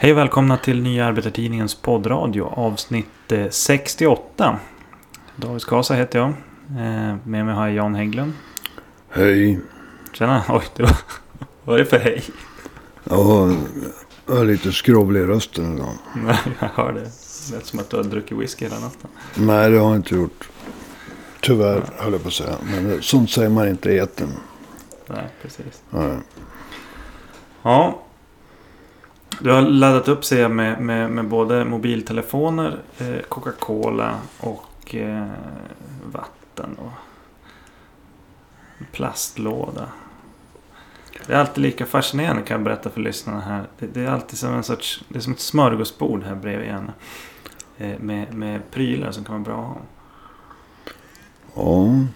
Hej 0.00 0.12
och 0.12 0.18
välkomna 0.18 0.56
till 0.56 0.82
Nya 0.82 1.06
Arbetartidningens 1.06 1.74
poddradio 1.74 2.42
avsnitt 2.42 3.32
eh, 3.32 3.48
68. 3.50 4.58
David 5.36 5.60
Skasa 5.62 5.94
heter 5.94 6.18
jag. 6.18 6.28
Eh, 6.28 7.16
Med 7.24 7.46
mig 7.46 7.54
har 7.54 7.66
jag 7.66 7.76
Jan 7.76 7.94
Hägglund. 7.94 8.32
Hej. 9.10 9.60
Tjena! 10.12 10.42
Oj, 10.48 10.62
det 10.76 10.82
var... 10.82 10.96
vad 11.64 11.74
är 11.74 11.78
det 11.78 11.84
för 11.90 11.98
hej? 11.98 12.22
Ja, 13.04 13.52
jag 14.26 14.40
är 14.40 14.44
lite 14.44 14.72
skrovlig 14.72 15.20
i 15.20 15.24
rösten 15.24 15.74
idag. 15.76 15.92
Jag 16.60 16.68
hör 16.68 16.92
det. 16.92 17.00
Det 17.00 17.56
lät 17.56 17.66
som 17.66 17.78
att 17.78 17.90
du 17.90 17.96
har 17.96 18.04
druckit 18.04 18.38
whisky 18.38 18.64
hela 18.64 18.80
natten. 18.80 19.10
Nej, 19.34 19.70
det 19.70 19.78
har 19.78 19.86
jag 19.88 19.96
inte 19.96 20.14
gjort. 20.14 20.48
Tyvärr, 21.40 21.82
höll 21.96 22.12
jag 22.12 22.22
på 22.22 22.28
att 22.28 22.34
säga. 22.34 22.56
Men 22.64 23.02
sånt 23.02 23.30
säger 23.30 23.48
man 23.48 23.68
inte 23.68 23.90
i 23.90 23.98
etern. 23.98 24.32
Nej, 25.06 25.28
precis. 25.42 25.82
Nej. 25.90 26.18
Ja. 27.62 28.02
Du 29.40 29.50
har 29.50 29.62
laddat 29.62 30.08
upp 30.08 30.24
ser 30.24 30.40
jag 30.40 30.50
med, 30.50 30.80
med, 30.80 31.10
med 31.10 31.28
både 31.28 31.64
mobiltelefoner, 31.64 32.78
eh, 32.98 33.18
Coca-Cola 33.28 34.14
och 34.40 34.94
eh, 34.94 35.26
vatten 36.12 36.76
och 36.78 36.92
en 38.78 38.86
plastlåda. 38.92 39.88
Det 41.26 41.32
är 41.32 41.38
alltid 41.38 41.62
lika 41.62 41.86
fascinerande 41.86 42.42
kan 42.42 42.54
jag 42.54 42.64
berätta 42.64 42.90
för 42.90 43.00
lyssnarna 43.00 43.40
här. 43.40 43.64
Det, 43.78 43.86
det 43.86 44.00
är 44.00 44.08
alltid 44.08 44.38
som 44.38 44.54
en 44.54 44.62
sorts, 44.62 45.04
det 45.08 45.18
är 45.18 45.20
som 45.20 45.32
ett 45.32 45.40
smörgåsbord 45.40 46.22
här 46.22 46.34
bredvid 46.34 46.68
gärna. 46.68 46.92
Eh, 47.78 47.98
med, 47.98 48.34
med 48.34 48.70
prylar 48.70 49.10
som 49.10 49.24
kan 49.24 49.34
vara 49.34 49.44
bra 49.44 49.60
att 49.60 49.76
ha. 51.54 51.64
Ja, 51.64 52.06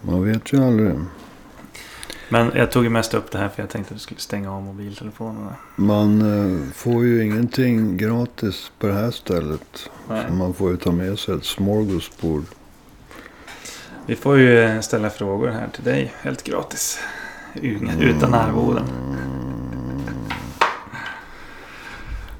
man 0.00 0.24
vet 0.24 0.52
ju 0.52 0.64
aldrig. 0.64 0.94
Men 2.32 2.52
jag 2.54 2.70
tog 2.70 2.84
ju 2.84 2.90
mest 2.90 3.14
upp 3.14 3.30
det 3.30 3.38
här 3.38 3.48
för 3.48 3.62
jag 3.62 3.70
tänkte 3.70 3.94
att 3.94 3.96
du 3.98 4.02
skulle 4.02 4.20
stänga 4.20 4.52
av 4.52 4.62
mobiltelefonerna. 4.62 5.54
Man 5.76 6.20
eh, 6.20 6.72
får 6.74 7.04
ju 7.04 7.24
ingenting 7.24 7.96
gratis 7.96 8.72
på 8.78 8.86
det 8.86 8.92
här 8.92 9.10
stället. 9.10 9.90
Nej. 10.08 10.24
Så 10.28 10.32
man 10.34 10.54
får 10.54 10.70
ju 10.70 10.76
ta 10.76 10.92
med 10.92 11.18
sig 11.18 11.34
ett 11.34 11.44
smorgasbord. 11.44 12.44
Vi 14.06 14.16
får 14.16 14.38
ju 14.38 14.82
ställa 14.82 15.10
frågor 15.10 15.48
här 15.48 15.68
till 15.74 15.84
dig 15.84 16.12
helt 16.22 16.42
gratis. 16.44 16.98
Utan 17.54 18.00
utan 18.00 18.34
arvoden. 18.34 18.84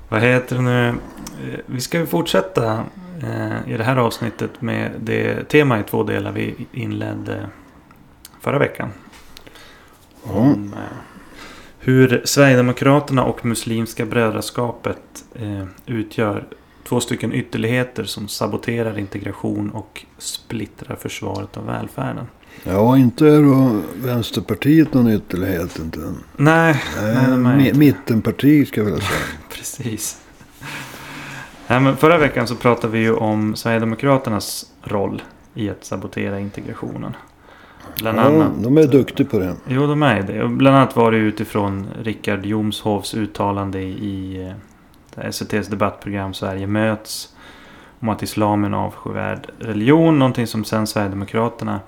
Vad 0.09 0.21
heter 0.21 0.57
det 0.57 0.63
nu? 0.63 0.89
Eh, 0.89 0.95
Vi 1.67 1.81
ska 1.81 1.99
ju 1.99 2.07
fortsätta 2.07 2.85
eh, 3.23 3.73
i 3.73 3.77
det 3.77 3.85
här 3.85 3.97
avsnittet 3.97 4.63
med 4.63 4.91
det 5.01 5.45
tema 5.49 5.81
i 5.81 5.83
två 5.83 6.03
delar 6.03 6.33
vi 6.33 6.67
inledde 6.73 7.49
förra 8.41 8.59
veckan. 8.59 8.89
Ja, 10.25 10.33
Om 10.33 10.73
eh, 10.77 10.81
hur 11.79 12.23
Sverigedemokraterna 12.25 13.25
och 13.25 13.45
Muslimska 13.45 14.07
brödraskapet 14.07 15.25
eh, 15.35 15.65
utgör 15.87 16.47
två 16.89 17.01
stycken 17.01 17.33
ytterligheter 17.33 18.05
som 18.05 18.29
saboterar 18.29 18.99
integration 18.99 19.71
och 19.71 20.05
splittrar 20.19 20.97
försvaret 20.97 21.57
av 21.57 21.67
välfärden. 21.67 22.27
ja 22.65 22.97
inte 22.97 23.27
är 23.27 23.43
då 23.43 23.81
Vänsterpartiet 23.97 24.95
någon 24.95 25.13
ytterlighet 25.13 25.79
inte. 25.79 26.15
Nej, 26.37 26.83
nej, 27.03 27.39
Nej, 27.39 27.75
mittenparti 27.75 28.69
ska 28.69 28.81
jag 28.81 28.85
vilja 28.85 29.01
säga. 29.01 29.21
precis. 29.55 30.21
Nej, 31.67 31.81
men 31.81 31.97
förra 31.97 32.19
veckan 32.19 32.47
så 32.47 32.55
pratade 32.55 32.93
vi 32.93 32.99
ju 32.99 33.15
om 33.15 33.57
Sverigedemokraternas 33.57 34.67
roll 34.83 35.23
i 35.55 35.71
att 35.71 35.85
sabotera 35.85 36.41
integrationen. 36.41 37.17
Bland 38.01 38.19
Ja, 38.19 38.23
annat. 38.23 38.63
de 38.63 38.79
är 38.79 38.87
duktiga 38.87 39.27
på 39.29 39.39
det. 39.39 39.57
Jo, 39.69 39.87
de 39.87 40.03
är 40.03 40.23
det. 40.23 40.49
Bland 40.49 40.77
annat 40.77 40.97
var 40.97 41.13
det 41.13 41.19
utifrån 41.19 41.87
Rickard 42.03 42.47
Jomshovs 42.47 43.15
uttalande 43.15 43.81
i 43.81 44.47
eh, 45.17 45.27
SVTs 45.29 45.69
debattprogram 45.69 46.35
Sverige 46.35 46.67
möts. 46.67 47.35
Om 48.01 48.09
att 48.09 48.23
islam 48.23 48.63
är 48.65 48.67
en 48.69 48.75
avskyvärd 48.75 49.51
religion. 49.59 50.19
Någonting 50.19 50.47
som 50.47 50.65
sen 50.65 50.87
Sverigedemokraterna 50.87 51.81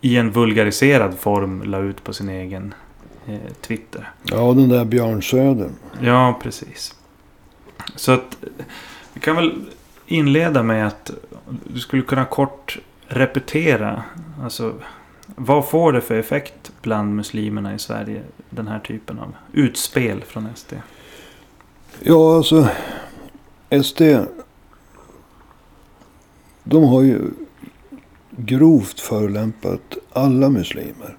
i 0.00 0.16
en 0.16 0.30
vulgariserad 0.30 1.14
form 1.18 1.62
la 1.62 1.78
ut 1.78 2.04
på 2.04 2.12
sin 2.12 2.28
egen 2.28 2.74
eh, 3.26 3.38
Twitter. 3.60 4.10
Ja, 4.22 4.36
den 4.52 4.68
där 4.68 4.84
Björn 4.84 5.22
Söder. 5.22 5.70
Ja, 6.00 6.38
precis. 6.42 6.94
Så 7.96 8.12
att 8.12 8.36
vi 9.12 9.20
kan 9.20 9.36
väl 9.36 9.54
inleda 10.06 10.62
med 10.62 10.86
att 10.86 11.10
du 11.64 11.80
skulle 11.80 12.02
kunna 12.02 12.24
kort 12.24 12.78
repetera. 13.06 14.02
Alltså, 14.42 14.72
vad 15.38 15.68
får 15.68 15.92
det 15.92 16.00
för 16.00 16.14
effekt 16.14 16.72
bland 16.82 17.16
muslimerna 17.16 17.74
i 17.74 17.78
Sverige? 17.78 18.22
Den 18.50 18.68
här 18.68 18.78
typen 18.78 19.18
av 19.18 19.34
utspel 19.52 20.24
från 20.24 20.48
SD. 20.54 20.72
Ja, 22.02 22.36
alltså 22.36 22.68
SD. 23.82 24.02
De 26.64 26.84
har 26.84 27.02
ju 27.02 27.20
grovt 28.30 29.00
förolämpat 29.00 29.98
alla 30.12 30.48
muslimer. 30.48 31.16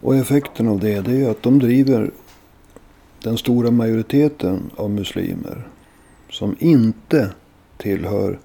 Och 0.00 0.16
effekten 0.16 0.68
av 0.68 0.80
det, 0.80 1.00
det 1.00 1.10
är 1.10 1.16
ju 1.16 1.30
att 1.30 1.42
de 1.42 1.58
driver 1.58 2.10
den 3.22 3.38
stora 3.38 3.70
majoriteten 3.70 4.70
av 4.76 4.90
muslimer 4.90 5.68
som 6.30 6.56
inte 6.58 7.30
tillhör 7.76 8.38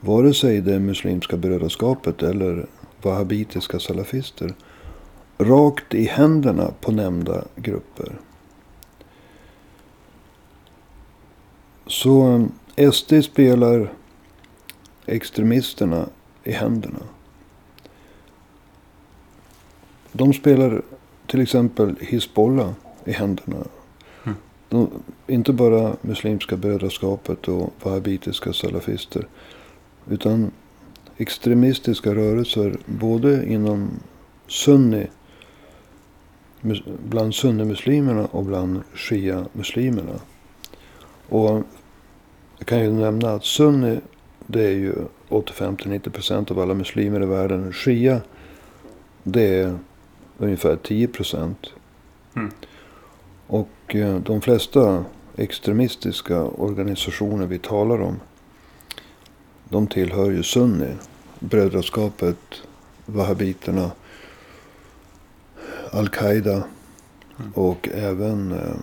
vare 0.00 0.34
sig 0.34 0.60
det 0.60 0.78
muslimska 0.78 1.36
brödraskapet 1.36 2.22
eller 2.22 2.66
wahhabitiska 3.02 3.78
salafister 3.78 4.54
rakt 5.38 5.94
i 5.94 6.04
händerna 6.04 6.70
på 6.80 6.92
nämnda 6.92 7.44
grupper. 7.56 8.12
Så 11.86 12.46
eh, 12.76 12.90
SD 12.90 13.12
spelar 13.24 13.92
extremisterna 15.06 16.08
i 16.44 16.52
händerna. 16.52 17.00
De 20.12 20.32
spelar 20.32 20.82
till 21.26 21.40
exempel 21.40 21.96
Hizbollah 22.00 22.72
i 23.04 23.12
händerna. 23.12 23.56
Mm. 24.24 24.36
De, 24.68 24.88
inte 25.26 25.52
bara 25.52 25.96
Muslimska 26.00 26.56
brödraskapet 26.56 27.48
och 27.48 27.72
wahhabitiska 27.82 28.52
salafister. 28.52 29.26
Utan 30.10 30.50
extremistiska 31.18 32.14
rörelser 32.14 32.78
både 32.86 33.46
inom 33.46 33.90
sunni, 34.46 35.06
bland 37.08 37.34
sunnimuslimerna 37.34 38.26
och 38.26 38.44
bland 38.44 38.82
shia-muslimerna. 38.94 40.20
Och 41.28 41.62
jag 42.58 42.66
kan 42.66 42.80
ju 42.80 42.92
nämna 42.92 43.30
att 43.30 43.44
sunni 43.44 43.98
det 44.46 44.62
är 44.62 44.74
ju 44.74 44.94
85-90% 45.28 46.52
av 46.52 46.60
alla 46.60 46.74
muslimer 46.74 47.22
i 47.22 47.26
världen. 47.26 47.72
Shia 47.72 48.20
det 49.22 49.60
är 49.60 49.78
ungefär 50.38 50.76
10%. 50.76 51.54
Mm. 52.36 52.50
Och 53.46 53.94
eh, 53.94 54.16
de 54.16 54.40
flesta 54.40 55.04
extremistiska 55.36 56.42
organisationer 56.42 57.46
vi 57.46 57.58
talar 57.58 58.00
om. 58.00 58.20
De 59.64 59.86
tillhör 59.86 60.30
ju 60.30 60.42
sunni. 60.42 60.94
Brödraskapet, 61.40 62.38
wahhabiterna, 63.06 63.90
al-Qaida 65.90 66.64
Mm. 67.40 67.52
och 67.54 67.88
även 67.94 68.52
eh, 68.52 68.76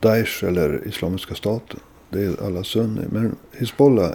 Daesh 0.00 0.44
eller 0.44 0.88
Islamiska 0.88 1.34
staten. 1.34 1.80
Det 2.10 2.24
är 2.24 2.46
alla 2.46 2.64
sunni. 2.64 3.02
Men 3.10 3.36
Hizbollah 3.52 4.12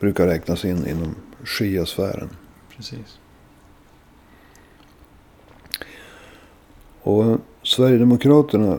brukar 0.00 0.26
räknas 0.26 0.64
in 0.64 0.86
inom 0.86 1.14
shia-sfären. 1.44 2.28
Precis. 2.76 3.18
Och 7.02 7.38
Sverigedemokraterna 7.62 8.78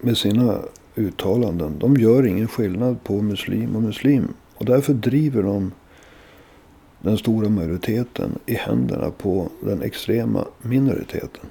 med 0.00 0.18
sina 0.18 0.58
uttalanden. 0.94 1.78
De 1.78 1.96
gör 1.96 2.26
ingen 2.26 2.48
skillnad 2.48 3.04
på 3.04 3.22
muslim 3.22 3.76
och 3.76 3.82
muslim. 3.82 4.28
Och 4.54 4.64
därför 4.64 4.94
driver 4.94 5.42
de 5.42 5.72
den 7.00 7.18
stora 7.18 7.48
majoriteten 7.48 8.38
i 8.46 8.54
händerna 8.54 9.10
på 9.10 9.48
den 9.60 9.82
extrema 9.82 10.46
minoriteten. 10.62 11.46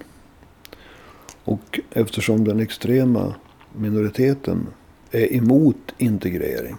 Och 1.44 1.80
eftersom 1.92 2.44
den 2.44 2.60
extrema 2.60 3.36
minoriteten 3.74 4.68
är 5.12 5.34
emot 5.34 5.94
integrering. 5.98 6.76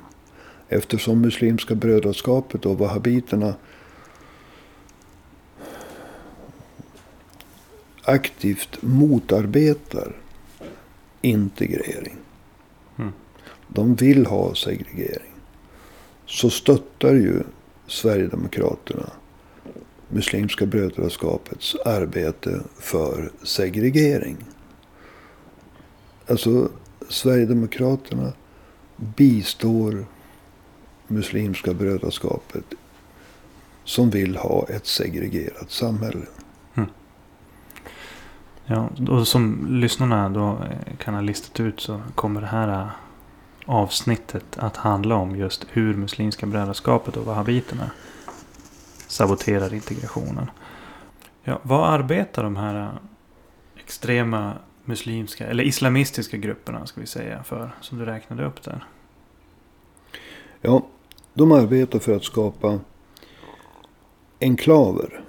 Eftersom 0.68 1.20
Muslimska 1.20 1.74
brödraskapet 1.74 2.66
och 2.66 2.78
wahhabiterna 2.78 3.54
aktivt 8.02 8.82
motarbetar 8.82 10.12
integrering. 11.20 12.16
Mm. 12.98 13.12
De 13.68 13.94
vill 13.94 14.26
ha 14.26 14.54
segregering. 14.54 15.32
Så 16.26 16.50
stöttar 16.50 17.14
ju 17.14 17.42
Sverigedemokraterna 17.86 19.10
Muslimska 20.08 20.66
brödraskapets 20.66 21.76
arbete 21.84 22.60
för 22.78 23.30
segregering. 23.42 24.36
Alltså 26.26 26.68
Sverigedemokraterna 27.08 28.32
bistår 28.96 30.06
Muslimska 31.06 31.74
brödraskapet 31.74 32.64
som 33.84 34.10
vill 34.10 34.36
ha 34.36 34.66
ett 34.68 34.86
segregerat 34.86 35.70
samhälle. 35.70 36.26
Mm. 36.74 36.88
Ja, 38.66 38.88
och 39.08 39.28
som 39.28 39.66
lyssnarna 39.70 40.28
då 40.28 40.48
eh, 40.48 40.96
kan 40.96 41.14
ha 41.14 41.20
listat 41.20 41.60
ut 41.60 41.80
så 41.80 42.00
kommer 42.14 42.40
det 42.40 42.46
här 42.46 42.68
eh, 42.68 42.88
avsnittet 43.66 44.58
att 44.58 44.76
handla 44.76 45.14
om 45.14 45.36
just 45.36 45.66
hur 45.70 45.94
Muslimska 45.94 46.46
brödraskapet 46.46 47.16
och 47.16 47.24
wahhabiterna 47.24 47.90
saboterar 49.06 49.74
integrationen. 49.74 50.50
Ja, 51.44 51.60
vad 51.62 51.90
arbetar 51.90 52.42
de 52.42 52.56
här 52.56 52.98
extrema 53.76 54.52
muslimska, 54.84 55.46
eller 55.46 55.64
islamistiska 55.64 56.36
grupperna 56.36 56.86
ska 56.86 57.00
vi 57.00 57.06
säga 57.06 57.42
för, 57.42 57.70
som 57.80 57.98
du 57.98 58.04
räknade 58.04 58.44
upp 58.44 58.62
där? 58.62 58.84
Ja, 60.60 60.86
de 61.34 61.52
arbetar 61.52 61.98
för 61.98 62.16
att 62.16 62.24
skapa 62.24 62.80
enklaver 64.40 65.20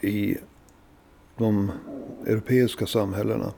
i 0.00 0.36
de 1.36 1.72
europeiska 2.26 2.86
samhällena. 2.86 3.52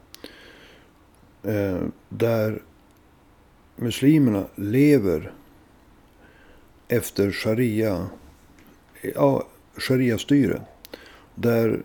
Eh, 1.42 1.80
där 2.08 2.62
muslimerna 3.76 4.44
lever 4.54 5.32
efter 6.88 7.30
sharia, 7.30 8.06
ja, 9.14 9.46
sharia-styre. 9.76 10.62
Där 11.34 11.82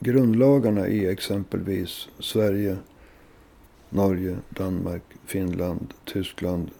grundlagarna 0.00 0.88
i 0.88 1.06
exempelvis 1.06 2.08
Sverige, 2.18 2.76
Norge, 3.88 4.36
Danmark, 4.48 5.02
Finland, 5.26 5.94
Tyskland, 6.04 6.70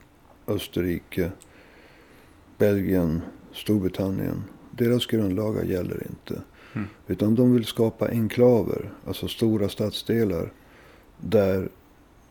Österrike, 0.46 1.30
Belgien, 2.58 3.20
Storbritannien. 3.52 4.44
Deras 4.70 5.06
grundlagar 5.06 5.64
gäller 5.64 6.06
inte. 6.10 6.42
Mm. 6.72 6.88
Utan 7.06 7.34
de 7.34 7.52
vill 7.52 7.64
skapa 7.64 8.08
enklaver, 8.08 8.90
alltså 9.06 9.28
stora 9.28 9.68
stadsdelar. 9.68 10.52
Där 11.20 11.68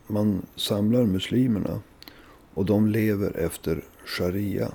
man 0.07 0.41
samlar 0.55 1.03
muslimerna. 1.03 1.81
Och 2.53 2.65
de 2.65 2.87
lever 2.87 3.37
efter 3.37 3.83
sharia. 4.05 4.71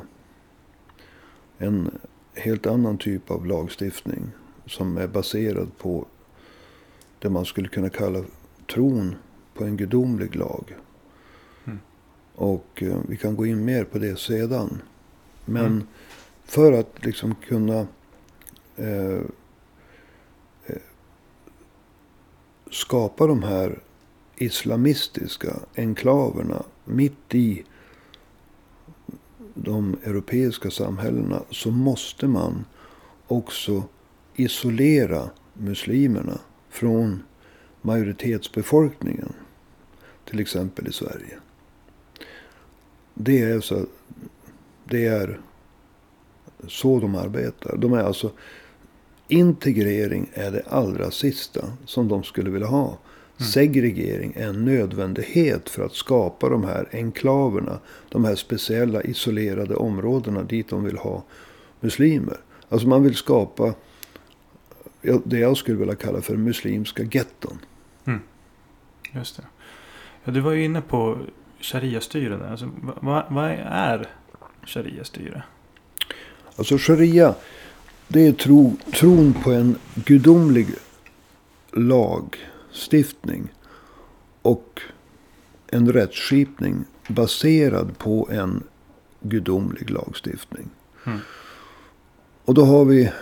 En 1.59 1.91
helt 2.35 2.67
annan 2.67 2.99
typ 2.99 3.31
av 3.31 3.47
lagstiftning. 3.47 4.23
Som 4.67 4.97
är 4.99 5.07
baserad 5.07 5.79
på 5.79 6.07
det 7.19 7.31
man 7.31 7.45
skulle 7.45 7.69
kunna 7.69 7.89
kalla 7.91 8.25
tron 8.75 9.17
på 9.55 9.65
en 9.65 9.77
gudomlig 9.77 10.37
lag. 10.37 10.77
Mm. 11.65 11.79
Och 12.35 12.83
eh, 12.83 12.99
vi 13.09 13.17
kan 13.17 13.37
gå 13.37 13.47
in 13.47 13.65
mer 13.65 13.85
på 13.85 13.99
det 13.99 14.19
sedan. 14.19 14.83
Men 15.45 15.67
Mm. 15.67 15.87
för 16.45 16.73
att 16.73 17.05
liksom 17.05 17.35
kunna 17.35 17.87
eh, 18.77 19.21
eh, 20.67 20.83
skapa 22.71 23.27
de 23.27 23.43
här 23.43 23.79
islamistiska 24.37 25.57
enklaverna 25.77 26.63
mitt 26.85 27.35
i 27.35 27.65
de 29.55 29.97
europeiska 30.05 30.71
samhällena 30.71 31.43
så 31.51 31.71
måste 31.71 32.27
man 32.27 32.65
också 33.27 33.83
isolera 34.35 35.31
muslimerna 35.53 36.39
från 36.71 37.23
majoritetsbefolkningen. 37.83 39.33
Till 40.25 40.41
exempel 40.41 40.89
i 40.89 40.93
Sverige. 40.93 41.39
Det 43.15 43.43
är 43.43 43.61
så, 43.61 43.87
det 44.85 45.07
är 45.07 45.41
så 46.69 47.01
de 47.01 47.15
arbetar. 47.15 47.77
De 47.77 47.93
är 47.93 48.03
alltså 48.03 48.33
integrering 49.29 50.31
är 50.35 50.51
det 50.51 50.63
allra 50.69 51.11
sista 51.11 51.73
som 51.85 52.09
de 52.09 52.23
skulle 52.23 52.51
vilja 52.51 52.69
ha. 52.69 52.99
Segregering 53.39 54.33
är 54.37 54.49
en 54.49 54.65
nödvändighet 54.65 55.71
för 55.71 55.85
att 55.85 55.93
skapa 55.95 56.49
de 56.49 56.65
här 56.65 56.89
enklaverna. 56.93 57.79
De 58.09 58.25
här 58.25 58.35
speciella 58.35 59.03
isolerade 59.03 59.75
områdena 59.75 60.43
dit 60.43 60.69
de 60.69 60.85
vill 60.85 60.97
ha 60.97 61.25
muslimer. 61.81 62.37
Alltså 62.69 62.89
man 62.89 63.03
vill 63.03 63.15
skapa 63.15 63.75
det 65.25 65.39
jag 65.39 65.57
skulle 65.57 65.79
vilja 65.79 65.95
kalla 65.95 66.21
för 66.23 66.37
muslimska 66.37 67.03
getton. 67.03 67.59
Just 69.13 69.37
det. 69.37 69.43
Ja, 70.25 70.33
du 70.33 70.41
var 70.41 70.53
ju 70.53 70.65
inne 70.65 70.81
på 70.81 71.19
sharia-styre 71.61 72.37
där. 72.37 72.51
Alltså, 72.51 72.71
vad, 73.01 73.25
vad- 73.31 73.51
är 73.67 74.09
sharia-styre? 74.67 75.43
Alltså 76.57 76.79
sharia, 76.79 77.35
det 78.09 78.27
är 78.27 78.33
tro, 78.33 78.77
tron 78.93 79.35
på 79.45 79.53
en 79.53 79.79
gudomlig 79.95 80.67
lagstiftning. 82.75 83.53
Och 84.43 84.81
en 85.67 85.93
rättsskipning 85.93 86.85
baserad 87.09 87.99
på 87.99 88.29
en 88.31 88.63
gudomlig 89.21 89.91
lagstiftning. 89.91 90.71
Mm. 91.07 91.19
Och 92.45 92.55
då 92.55 92.65
har 92.65 92.85
vi 92.85 93.13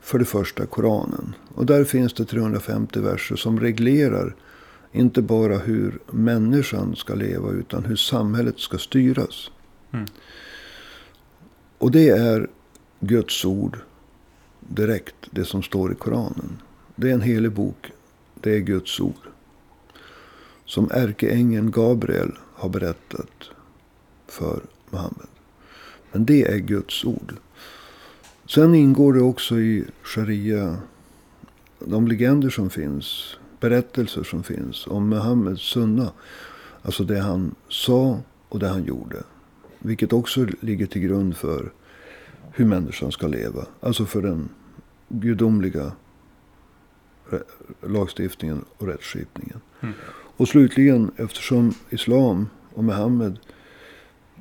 för 0.00 0.18
det 0.18 0.24
första 0.24 0.66
Koranen. 0.66 1.34
Och 1.54 1.66
där 1.66 1.84
finns 1.84 2.14
det 2.14 2.24
350 2.24 3.00
verser 3.00 3.36
som 3.36 3.60
reglerar 3.60 4.36
inte 4.92 5.22
bara 5.22 5.58
hur 5.58 5.98
människan 6.10 6.96
ska 6.96 7.14
leva 7.14 7.50
utan 7.50 7.84
hur 7.84 7.96
samhället 7.96 8.58
ska 8.58 8.78
styras. 8.78 9.50
Mm. 9.92 10.06
Och 11.78 11.90
det 11.90 12.08
är 12.08 12.48
Guds 13.00 13.44
ord 13.44 13.78
direkt, 14.60 15.16
det 15.30 15.44
som 15.44 15.62
står 15.62 15.92
i 15.92 15.94
Koranen. 15.94 16.58
Det 16.96 17.10
är 17.10 17.14
en 17.14 17.20
helig 17.20 17.52
bok. 17.52 17.92
Det 18.40 18.56
är 18.56 18.60
Guds 18.60 19.00
ord. 19.00 19.28
Som 20.64 20.90
ärkeängeln 20.90 21.70
Gabriel 21.70 22.32
har 22.54 22.68
berättat 22.68 23.50
för 24.26 24.60
Muhammed. 24.90 25.26
Men 26.12 26.24
det 26.24 26.42
är 26.42 26.58
Guds 26.58 27.04
ord. 27.04 27.34
Sen 28.46 28.74
ingår 28.74 29.12
det 29.12 29.20
också 29.20 29.58
i 29.58 29.84
sharia 30.02 30.76
de 31.78 32.08
legender 32.08 32.50
som 32.50 32.70
finns, 32.70 33.36
berättelser 33.60 34.22
som 34.22 34.42
finns 34.42 34.86
om 34.86 35.08
Muhammeds 35.08 35.62
sunna. 35.62 36.12
Alltså 36.82 37.04
det 37.04 37.20
han 37.20 37.54
sa 37.68 38.18
och 38.48 38.58
det 38.58 38.68
han 38.68 38.84
gjorde. 38.84 39.22
Vilket 39.78 40.12
också 40.12 40.46
ligger 40.60 40.86
till 40.86 41.02
grund 41.02 41.36
för 41.36 41.72
hur 42.52 42.64
människan 42.64 43.12
ska 43.12 43.26
leva. 43.26 43.66
Alltså 43.80 44.06
för 44.06 44.22
den 44.22 44.48
gudomliga 45.08 45.92
Eh, 47.32 47.38
lagstiftningen 47.90 48.64
och 48.78 48.86
rättsskipningen. 48.86 49.60
Mm. 49.80 49.94
Och 50.36 50.48
slutligen, 50.48 51.10
eftersom 51.16 51.74
islam 51.90 52.48
och 52.74 52.84
Muhammed 52.84 53.38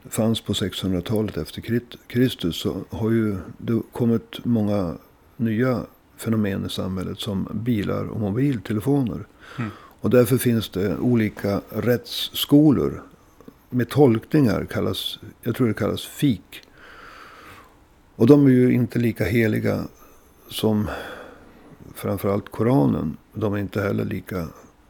fanns 0.10 0.42
på 0.42 0.54
600-talet 0.54 1.38
efter 1.38 1.82
Kristus 2.08 2.56
så 2.56 2.84
har 2.90 3.12
ju 3.12 3.38
det 3.58 3.82
kommit 3.92 4.46
många 4.46 4.98
nya 5.38 5.86
fenomen 6.18 6.66
i 6.66 6.70
samhället 6.70 7.20
som 7.20 7.48
bilar 7.54 8.06
och 8.06 8.20
mobiltelefoner. 8.20 9.26
Mm. 9.58 9.70
Och 10.02 10.10
därför 10.10 10.38
finns 10.38 10.70
det 10.70 10.98
olika 10.98 11.62
rättsskolor 11.70 13.04
med 13.70 13.90
tolkningar. 13.90 14.66
Kallas, 14.66 15.20
jag 15.42 15.56
tror 15.56 15.68
det 15.68 15.74
kallas 15.74 16.06
fik. 16.06 16.62
Och 18.16 18.28
de 18.28 18.46
är 18.46 18.50
ju 18.50 18.74
inte 18.74 19.00
lika 19.00 19.24
heliga 19.24 19.84
som 20.50 20.88
framförallt 22.00 22.52
Koranen. 22.52 23.18
De 23.34 23.54
är 23.54 23.58
inte 23.58 23.82
heller 23.82 24.06
lika 24.06 24.48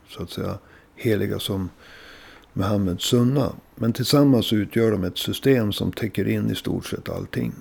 så 0.08 0.24
att 0.24 0.30
säga 0.30 0.58
heliga 0.96 1.40
som 1.40 1.70
Muhammeds 2.54 3.06
sunna. 3.06 3.52
Men 3.76 3.94
tillsammans 3.94 4.54
utgör 4.54 4.92
de 4.92 5.04
ett 5.04 5.18
system 5.18 5.72
som 5.72 5.92
täcker 5.92 6.28
in 6.28 6.50
i 6.50 6.56
stort 6.56 6.86
sett 6.86 7.10
allting. 7.10 7.54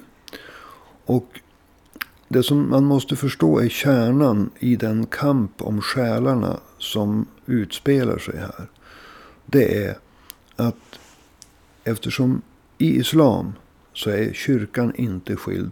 Och 1.05 1.41
det 2.29 2.43
som 2.43 2.71
man 2.71 2.85
måste 2.85 3.17
förstå 3.17 3.59
är 3.59 3.69
kärnan 3.69 4.51
i 4.59 4.77
den 4.77 5.07
kamp 5.07 5.63
om 5.63 5.81
själarna 5.81 6.61
som 6.79 7.27
utspelar 7.47 8.19
sig 8.19 8.39
här. 8.39 8.69
Det 9.47 9.85
är 9.85 9.99
att 10.57 10.99
eftersom 11.85 12.43
i 12.79 12.99
islam 12.99 13.53
så 13.93 14.11
är 14.11 14.33
kyrkan 14.33 14.93
inte 14.97 15.37
skild 15.37 15.71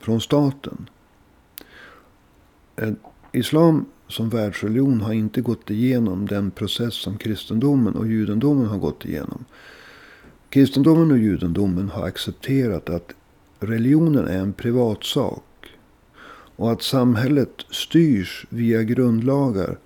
från 0.00 0.20
staten. 0.20 0.88
Eh, 2.76 2.92
islam 3.32 3.86
som 4.08 4.28
världsreligion 4.28 5.00
har 5.00 5.12
inte 5.12 5.40
gått 5.40 5.70
igenom 5.70 6.26
den 6.26 6.50
process 6.50 6.94
som 6.94 7.18
kristendomen 7.18 7.94
och 7.94 8.06
judendomen 8.06 8.66
har 8.66 8.78
gått 8.78 9.04
igenom. 9.04 9.44
Kristendomen 10.50 11.10
och 11.10 11.18
judendomen 11.18 11.88
har 11.88 12.06
accepterat 12.06 12.90
att 12.90 13.12
religionen 13.60 14.28
är 14.28 14.38
en 14.38 14.52
privatsak. 14.52 15.42
Och 16.56 16.72
att 16.72 16.82
samhället 16.82 17.64
styrs 17.70 18.46
via 18.50 18.82
grundlagar 18.82 19.78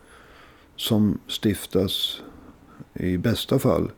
som 0.76 1.18
stiftas 1.42 2.22
i 2.94 3.18
bästa 3.18 3.58
fall 3.58 3.90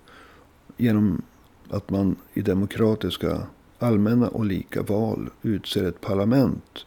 genom 0.76 1.22
att 1.68 1.90
man 1.90 2.16
i 2.34 2.42
demokratiska 2.42 3.46
allmänna 3.78 4.28
och 4.28 4.44
lika 4.44 4.82
val 4.82 5.30
utser 5.42 5.84
ett 5.84 6.00
parlament 6.00 6.86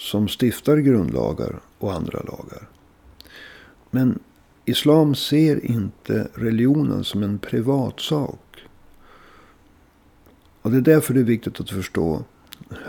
som 0.00 0.28
stiftar 0.28 0.76
grundlagar 0.76 1.60
och 1.78 1.92
andra 1.92 2.18
lagar. 2.18 2.68
Men 3.90 4.18
islam 4.64 5.14
ser 5.14 5.64
inte 5.64 6.28
religionen 6.34 7.04
som 7.04 7.22
en 7.22 7.38
privatsak. 7.38 8.66
Och 10.62 10.70
det 10.70 10.76
är 10.76 10.80
därför 10.80 11.14
det 11.14 11.20
är 11.20 11.24
viktigt 11.24 11.60
att 11.60 11.70
förstå. 11.70 12.24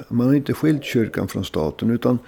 Man 0.09 0.27
har 0.27 0.33
inte 0.33 0.53
skilt 0.53 0.83
kyrkan 0.83 1.27
från 1.27 1.45
staten. 1.45 1.91
utan 1.91 2.19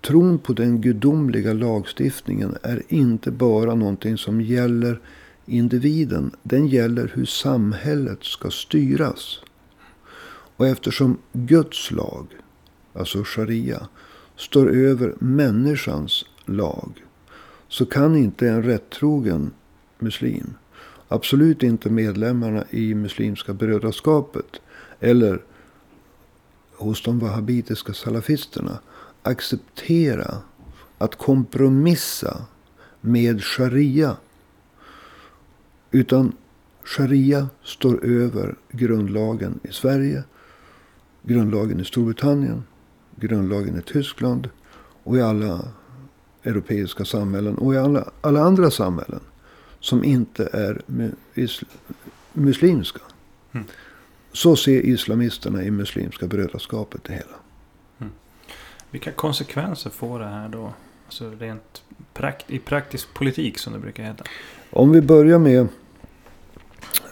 Tron 0.00 0.38
på 0.38 0.52
den 0.52 0.80
gudomliga 0.80 1.52
lagstiftningen 1.52 2.56
är 2.62 2.82
inte 2.88 3.30
bara 3.30 3.74
någonting 3.74 4.18
som 4.18 4.40
gäller 4.40 5.00
individen. 5.46 6.30
Den 6.42 6.66
gäller 6.66 7.12
hur 7.14 7.24
samhället 7.24 8.24
ska 8.24 8.50
styras. 8.50 9.40
Och 10.56 10.66
eftersom 10.66 11.18
Guds 11.32 11.90
lag, 11.90 12.26
alltså 12.98 13.22
sharia, 13.24 13.88
står 14.36 14.70
över 14.70 15.14
människans 15.18 16.24
lag. 16.44 17.04
Så 17.68 17.86
kan 17.86 18.16
inte 18.16 18.48
en 18.48 18.62
rättrogen 18.62 19.50
muslim, 19.98 20.54
absolut 21.08 21.62
inte 21.62 21.90
medlemmarna 21.90 22.64
i 22.70 22.94
Muslimska 22.94 23.54
brödraskapet 23.54 24.60
eller 25.00 25.42
hos 26.76 27.02
de 27.02 27.18
wahhabitiska 27.18 27.92
salafisterna 27.94 28.78
acceptera 29.22 30.42
att 30.98 31.16
kompromissa 31.16 32.46
med 33.00 33.44
sharia. 33.44 34.16
Utan 35.90 36.32
sharia 36.84 37.48
står 37.62 38.04
över 38.04 38.54
grundlagen 38.70 39.60
i 39.62 39.72
Sverige, 39.72 40.24
grundlagen 41.22 41.80
i 41.80 41.84
Storbritannien, 41.84 42.62
grundlagen 43.16 43.78
i 43.78 43.82
Tyskland 43.82 44.48
och 45.02 45.16
i 45.16 45.20
alla 45.20 45.68
europeiska 46.44 47.04
samhällen 47.04 47.58
och 47.58 47.74
i 47.74 47.76
alla, 47.78 48.10
alla 48.20 48.40
andra 48.40 48.70
samhällen 48.70 49.20
som 49.80 50.04
inte 50.04 50.48
är 50.52 50.82
muslimska. 52.32 53.00
Mm. 53.52 53.66
Så 54.32 54.56
ser 54.56 54.80
islamisterna 54.80 55.62
i 55.62 55.70
Muslimska 55.70 56.26
brödraskapet 56.26 57.04
det 57.04 57.12
hela. 57.12 57.36
Vilka 58.90 59.12
konsekvenser 59.12 59.90
får 59.90 60.18
det 60.18 60.26
här 60.26 60.48
då? 60.48 60.72
Alltså 61.06 61.30
rent 61.30 61.82
prakt 62.14 62.50
i 62.50 62.58
praktisk 62.58 63.14
politik 63.14 63.58
som 63.58 63.72
det 63.72 63.78
brukar 63.78 64.04
heta. 64.04 64.24
Om 64.70 64.92
vi 64.92 65.00
börjar 65.00 65.38
med 65.38 65.68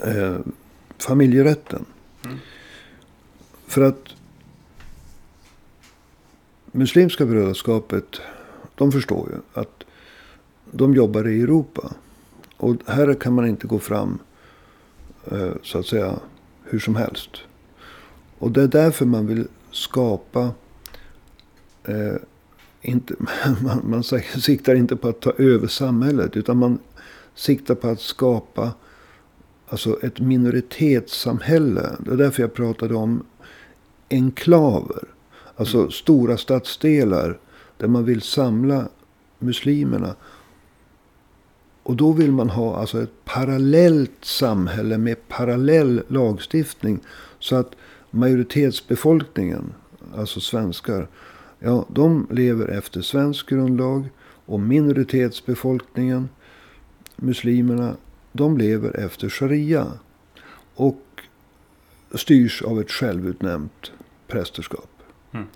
eh, 0.05 0.37
familjerätten. 0.99 1.85
Mm. 2.25 2.39
För 3.67 3.83
att 3.83 4.14
Muslimska 6.77 7.27
brödraskapet, 7.27 8.21
de 8.75 8.93
förstår 8.93 9.29
ju 9.31 9.61
att 9.61 9.85
de 10.71 10.95
jobbar 10.95 11.29
i 11.29 11.41
Europa. 11.41 11.93
Och 12.57 12.77
här 12.87 13.15
kan 13.15 13.35
man 13.35 13.47
inte 13.47 13.67
gå 13.67 13.79
fram 13.79 14.19
eh, 15.31 15.53
så 15.63 15.79
att 15.79 15.87
säga 15.87 16.19
hur 16.65 16.79
som 16.79 16.97
helst. 16.97 17.31
Och 18.39 18.51
det 18.51 18.63
är 18.63 18.69
därför 18.69 19.07
man 19.07 19.27
vill 19.27 19.47
skapa 19.71 20.51
eh, 21.85 22.17
inte, 22.83 23.15
man, 23.63 23.81
man 23.85 24.03
siktar 24.03 24.75
inte 24.75 24.97
på 24.97 25.09
att 25.09 25.21
ta 25.21 25.31
över 25.31 25.67
samhället. 25.67 26.37
Utan 26.37 26.57
man 26.57 26.79
siktar 27.35 27.75
på 27.75 27.89
att 27.89 28.01
skapa 28.01 28.73
alltså 29.69 30.03
ett 30.03 30.21
minoritetssamhälle. 30.21 31.97
Det 31.99 32.11
är 32.11 32.17
därför 32.17 32.43
jag 32.43 32.55
pratade 32.55 32.95
om 32.95 33.27
enklaver. 34.11 35.14
Alltså 35.57 35.79
mm. 35.79 35.91
stora 35.91 36.37
stadsdelar 36.37 37.39
där 37.77 37.89
man 37.89 38.05
vill 38.05 38.23
samla 38.23 38.89
muslimerna. 39.39 40.15
Och 41.83 41.97
då 41.97 42.13
vill 42.13 42.33
man 42.33 42.51
ha 42.51 42.77
alltså 42.77 43.03
ett 43.03 43.25
parallellt 43.25 44.25
samhälle 44.25 44.99
med 44.99 45.29
parallell 45.29 46.03
lagstiftning. 46.09 47.01
Så 47.39 47.57
att 47.57 47.73
majoritetsbefolkningen, 48.11 49.75
alltså 50.15 50.41
svenskar, 50.41 51.09
Ja, 51.67 51.87
de 51.89 52.27
lever 52.31 52.69
efter 52.69 53.03
svensk 53.03 53.49
grundlag. 53.49 54.09
Och 54.47 54.61
minoritetsbefolkningen, 54.61 56.29
muslimerna, 57.17 57.97
de 58.33 58.59
lever 58.59 58.97
efter 58.97 59.29
sharia. 59.29 59.87
Och 60.75 61.03
styrs 62.15 62.63
av 62.63 62.81
ett 62.81 62.91
självutnämnt 62.91 63.93
prästerskap. 64.27 64.94
Mm. 65.35 65.47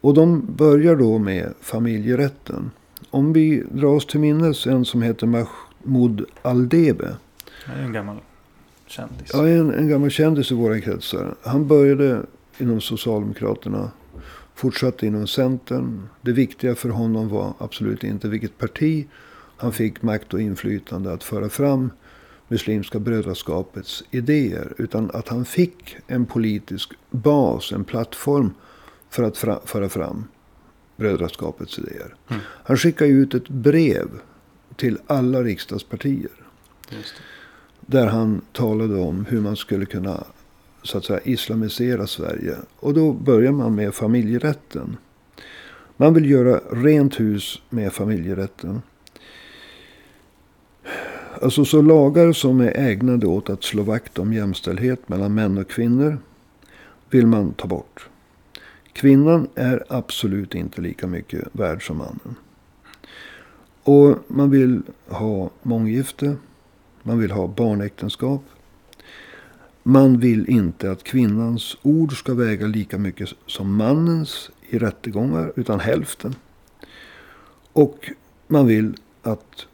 Och 0.00 0.14
de 0.14 0.54
börjar 0.56 0.96
då 0.96 1.18
med 1.18 1.54
familjerätten. 1.60 2.70
Om 3.10 3.32
vi 3.32 3.62
drar 3.70 3.88
oss 3.88 4.06
till 4.06 4.20
minnes 4.20 4.66
en 4.66 4.84
som 4.84 5.02
heter 5.02 5.26
Mahmoud 5.26 6.24
Aldebe. 6.42 7.16
En 7.82 7.92
gammal 7.92 8.16
kändis. 8.86 9.30
Ja, 9.32 9.48
en, 9.48 9.74
en 9.74 9.88
gammal 9.88 10.10
kändis 10.10 10.50
i 10.50 10.54
våra 10.54 10.80
kretsar. 10.80 11.34
Han 11.42 11.66
började 11.66 12.22
inom 12.58 12.80
Socialdemokraterna 12.80 13.90
Fortsatte 14.54 15.06
inom 15.06 15.26
Centern. 15.26 16.08
Det 16.20 16.32
viktiga 16.32 16.74
för 16.74 16.88
honom 16.88 17.28
var 17.28 17.54
absolut 17.58 18.04
inte 18.04 18.28
vilket 18.28 18.58
parti. 18.58 19.06
Han 19.56 19.72
fick 19.72 20.02
makt 20.02 20.34
och 20.34 20.40
inflytande 20.40 21.12
att 21.12 21.24
föra 21.24 21.48
fram 21.48 21.90
Muslimska 22.48 22.98
brödraskapets 22.98 24.04
idéer. 24.10 24.72
Utan 24.78 25.10
att 25.14 25.28
han 25.28 25.44
fick 25.44 25.96
en 26.06 26.26
politisk 26.26 26.92
bas, 27.10 27.72
en 27.72 27.84
plattform 27.84 28.50
för 29.12 29.22
att 29.22 29.36
fra, 29.36 29.60
föra 29.64 29.88
fram 29.88 30.24
brödraskapets 30.96 31.78
idéer. 31.78 32.14
Mm. 32.28 32.42
Han 32.46 32.76
skickade 32.76 33.10
ut 33.10 33.34
ett 33.34 33.48
brev 33.48 34.08
till 34.76 34.98
alla 35.06 35.42
riksdagspartier. 35.42 36.30
Där 37.80 38.06
han 38.06 38.40
talade 38.52 39.00
om 39.00 39.24
hur 39.24 39.40
man 39.40 39.56
skulle 39.56 39.86
kunna 39.86 40.24
så 40.82 40.98
att 40.98 41.04
säga 41.04 41.20
islamisera 41.20 42.06
Sverige. 42.06 42.56
Och 42.76 42.94
då 42.94 43.12
börjar 43.12 43.52
man 43.52 43.74
med 43.74 43.94
familjerätten. 43.94 44.96
Man 45.96 46.14
vill 46.14 46.30
göra 46.30 46.60
rent 46.70 47.20
hus 47.20 47.62
med 47.68 47.92
familjerätten. 47.92 48.82
Alltså 51.42 51.64
så 51.64 51.82
lagar 51.82 52.32
som 52.32 52.60
är 52.60 52.76
ägnade 52.76 53.26
åt 53.26 53.50
att 53.50 53.64
slå 53.64 53.82
vakt 53.82 54.18
om 54.18 54.32
jämställdhet 54.32 55.08
mellan 55.08 55.34
män 55.34 55.58
och 55.58 55.70
kvinnor 55.70 56.18
vill 57.10 57.26
man 57.26 57.52
ta 57.52 57.66
bort. 57.66 58.08
Kvinnan 58.92 59.48
är 59.54 59.84
absolut 59.88 60.54
inte 60.54 60.80
lika 60.80 61.06
mycket 61.06 61.48
värd 61.52 61.86
som 61.86 61.96
mannen. 61.96 62.36
Och 63.82 64.18
man 64.26 64.50
vill 64.50 64.82
ha 65.08 65.50
månggifte. 65.62 66.36
Man 67.02 67.18
vill 67.18 67.30
ha 67.30 67.46
barnäktenskap. 67.46 68.42
Man 69.82 70.18
vill 70.18 70.50
inte 70.50 70.90
att 70.90 71.04
kvinnans 71.04 71.76
ord 71.82 72.18
ska 72.18 72.34
väga 72.34 72.66
lika 72.66 72.98
mycket 72.98 73.28
som 73.46 73.76
mannens 73.76 74.50
i 74.68 74.78
rättegångar, 74.78 75.52
utan 75.56 75.80
hälften. 75.80 76.34
Och 77.72 78.10
man 78.46 78.66
vill 78.66 78.96
att 79.22 79.66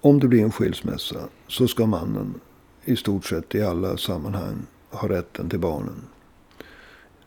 om 0.00 0.20
det 0.20 0.28
blir 0.28 0.42
en 0.42 0.52
skilsmässa 0.52 1.28
så 1.48 1.68
ska 1.68 1.86
mannen 1.86 2.40
i 2.84 2.96
stort 2.96 3.24
sett 3.24 3.54
i 3.54 3.62
alla 3.62 3.96
sammanhang 3.96 4.66
ha 4.90 5.08
rätten 5.08 5.48
till 5.48 5.58
barnen. 5.58 6.02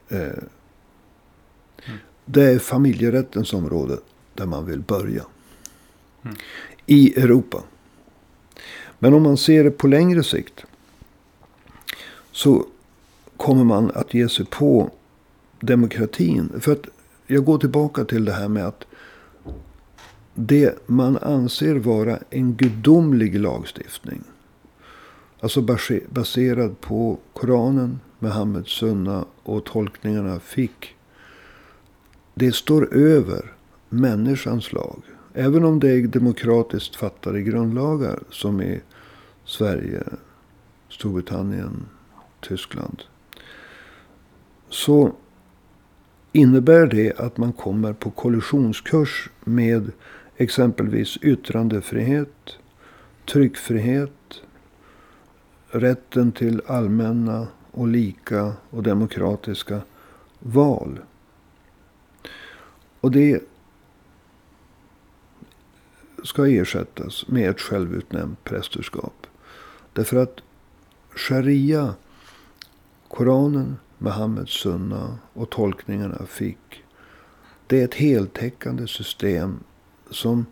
Eh, 0.10 0.44
mm. 1.86 2.00
Det 2.26 2.44
är 2.44 2.60
familjerättens 2.60 3.54
område 3.54 3.98
där 4.34 4.46
man 4.46 4.66
vill 4.66 4.82
börja. 4.82 5.24
Mm. 6.24 6.36
I 6.86 7.20
Europa. 7.20 7.64
Men 9.00 9.14
om 9.14 9.24
man 9.24 9.38
ser 9.38 9.64
det 9.64 9.72
på 9.72 9.88
längre 9.88 10.24
sikt 10.24 10.66
så 12.32 12.66
kommer 13.38 13.64
man 13.64 13.92
att 13.92 14.14
ge 14.14 14.30
sig 14.30 14.46
på 14.46 14.92
demokratin. 15.60 16.52
För 16.60 16.72
att 16.72 16.86
jag 17.28 17.46
går 17.46 17.58
tillbaka 17.58 18.06
till 18.06 18.26
det 18.26 18.34
här 18.34 18.48
med 18.48 18.68
att 18.68 18.86
det 20.34 20.88
man 20.88 21.18
anser 21.18 21.76
vara 21.76 22.20
en 22.30 22.56
gudomlig 22.56 23.40
lagstiftning. 23.40 24.24
Alltså 25.40 25.62
baserad 26.10 26.82
på 26.82 27.18
Koranen, 27.34 28.00
Muhammeds 28.20 28.72
sunna 28.72 29.26
och 29.44 29.66
tolkningarna 29.66 30.40
fick. 30.40 30.97
Det 32.40 32.52
står 32.52 32.94
över 32.94 33.54
människans 33.90 34.74
lag. 34.74 35.02
Även 35.34 35.64
om 35.64 35.80
det 35.80 35.92
är 35.92 36.08
demokratiskt 36.08 36.96
fattade 36.96 37.42
grundlagar 37.42 38.20
som 38.30 38.62
i 38.62 38.82
Sverige, 39.46 40.04
Storbritannien, 40.90 41.86
Tyskland. 42.42 43.04
Så 44.70 45.12
innebär 46.32 46.88
det 46.88 47.20
att 47.20 47.38
man 47.38 47.54
kommer 47.54 47.94
på 47.94 48.12
kollisionskurs 48.12 49.30
med 49.44 49.92
exempelvis 50.36 51.18
yttrandefrihet, 51.18 52.58
tryckfrihet, 53.26 54.42
rätten 55.70 56.32
till 56.32 56.62
allmänna 56.68 57.48
och 57.72 57.88
lika 57.88 58.54
och 58.70 58.84
demokratiska 58.84 59.82
val. 60.40 61.00
Och 63.08 63.14
det 63.14 63.44
ska 66.24 66.48
ersättas 66.48 67.28
med 67.28 67.50
ett 67.50 67.62
självutnämnt 67.62 68.44
prästerskap. 68.44 69.28
Därför 69.94 70.18
att 70.18 70.42
sharia, 71.10 71.96
Koranen, 73.08 73.78
Muhammeds 73.98 74.52
sunna 74.52 75.18
och 75.34 75.50
tolkningarna 75.50 76.26
fick. 76.26 76.84
Det 77.68 77.82
är 77.82 77.86
ett 77.86 77.94
heltäckande 77.94 78.88
system 78.88 79.60
som 80.10 80.46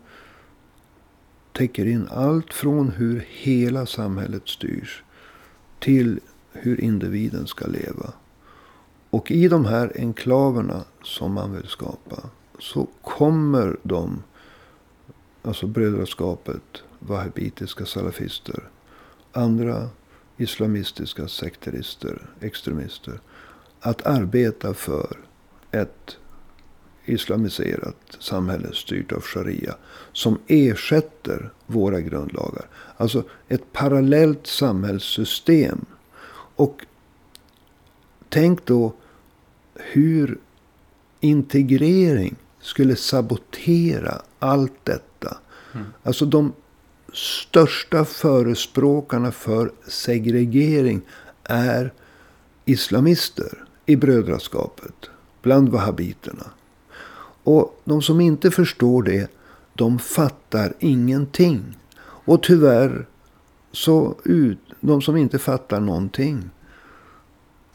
täcker 1.52 1.86
in 1.86 2.08
allt 2.10 2.54
från 2.54 2.88
hur 2.88 3.24
hela 3.28 3.86
samhället 3.86 4.48
styrs 4.48 5.02
till 5.78 6.20
hur 6.52 6.80
individen 6.80 7.46
ska 7.46 7.66
leva. 7.66 8.12
Och 9.10 9.30
i 9.30 9.48
de 9.48 9.64
här 9.64 9.92
enklaverna 9.96 10.84
som 11.02 11.32
man 11.32 11.52
vill 11.52 11.68
skapa 11.68 12.30
så 12.58 12.88
kommer 13.02 13.76
de, 13.82 14.22
alltså 15.42 15.66
brödraskapet, 15.66 16.82
wahhabitiska 16.98 17.86
salafister, 17.86 18.68
andra 19.32 19.88
islamistiska 20.36 21.28
sekterister, 21.28 22.22
extremister, 22.40 23.20
att 23.80 24.06
arbeta 24.06 24.74
för 24.74 25.16
ett 25.70 26.16
islamiserat 27.04 28.16
samhälle 28.18 28.72
styrt 28.72 29.12
av 29.12 29.20
sharia. 29.20 29.74
Som 30.12 30.38
ersätter 30.46 31.50
våra 31.66 32.00
grundlagar. 32.00 32.68
Alltså 32.96 33.24
ett 33.48 33.72
parallellt 33.72 34.46
samhällssystem. 34.46 35.84
Och 36.56 36.86
tänk 38.28 38.66
då 38.66 38.92
hur 39.74 40.38
integrering 41.20 42.36
skulle 42.66 42.96
sabotera 42.96 44.22
allt 44.38 44.84
detta. 44.84 45.36
Mm. 45.74 45.86
Alltså 46.02 46.26
de 46.26 46.52
största 47.12 48.04
förespråkarna 48.04 49.32
för 49.32 49.72
segregering 49.88 51.00
är 51.44 51.92
islamister 52.64 53.64
i 53.86 53.96
brödraskapet. 53.96 55.10
Bland 55.42 55.68
wahhabiterna. 55.68 56.46
Och 57.42 57.80
de 57.84 58.02
som 58.02 58.20
inte 58.20 58.50
förstår 58.50 59.02
det, 59.02 59.30
de 59.74 59.98
fattar 59.98 60.74
ingenting. 60.78 61.78
Och 62.00 62.42
tyvärr, 62.42 63.06
så 63.72 64.14
ut, 64.24 64.58
de 64.80 65.02
som 65.02 65.16
inte 65.16 65.38
fattar 65.38 65.80
någonting. 65.80 66.50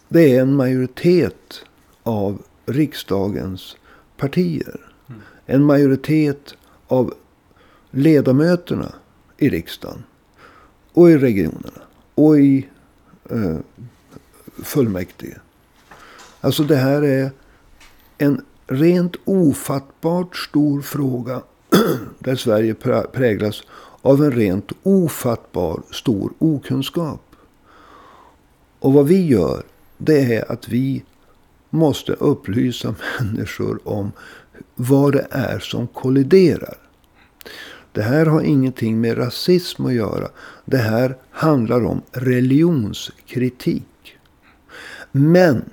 Det 0.07 0.35
är 0.35 0.41
en 0.41 0.55
majoritet 0.55 1.65
av 2.03 2.41
riksdagens 2.65 3.75
partier. 4.21 4.79
Mm. 5.09 5.21
En 5.45 5.63
majoritet 5.63 6.55
av 6.87 7.13
ledamöterna 7.91 8.95
i 9.37 9.49
riksdagen. 9.49 10.03
Och 10.93 11.11
i 11.11 11.17
regionerna. 11.17 11.81
Och 12.15 12.39
i 12.39 12.67
eh, 13.29 13.57
fullmäktige. 14.63 15.37
Alltså 16.41 16.63
det 16.63 16.75
här 16.75 17.01
är 17.01 17.31
en 18.17 18.45
rent 18.67 19.15
ofattbart 19.25 20.37
stor 20.37 20.81
fråga. 20.81 21.41
där 22.19 22.35
Sverige 22.35 22.73
präglas 23.13 23.63
av 24.01 24.23
en 24.23 24.31
rent 24.31 24.71
ofattbar 24.83 25.81
stor 25.91 26.33
okunskap. 26.37 27.35
Och 28.79 28.93
vad 28.93 29.07
vi 29.07 29.27
gör, 29.27 29.63
det 29.97 30.35
är 30.35 30.51
att 30.51 30.69
vi 30.69 31.03
måste 31.71 32.13
upplysa 32.13 32.95
människor 33.19 33.79
om 33.83 34.11
vad 34.75 35.13
det 35.13 35.27
är 35.31 35.59
som 35.59 35.87
kolliderar. 35.87 36.77
Det 37.91 38.01
här 38.01 38.25
har 38.25 38.41
ingenting 38.41 39.01
med 39.01 39.17
rasism 39.17 39.85
att 39.85 39.93
göra. 39.93 40.27
Det 40.65 40.77
här 40.77 41.17
handlar 41.31 41.85
om 41.85 42.01
religionskritik. 42.11 44.17
Men 45.11 45.69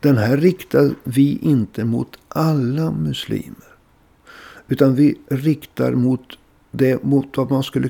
den 0.00 0.16
här 0.16 0.36
riktar 0.36 0.90
vi 1.04 1.38
inte 1.42 1.84
mot 1.84 2.18
alla 2.28 2.90
muslimer. 2.90 3.76
Utan 4.68 4.94
vi 4.94 5.18
riktar 5.28 5.92
mot 5.92 6.38
det 6.70 7.04
mot 7.04 7.36
vad 7.36 7.50
man 7.50 7.62
skulle 7.62 7.88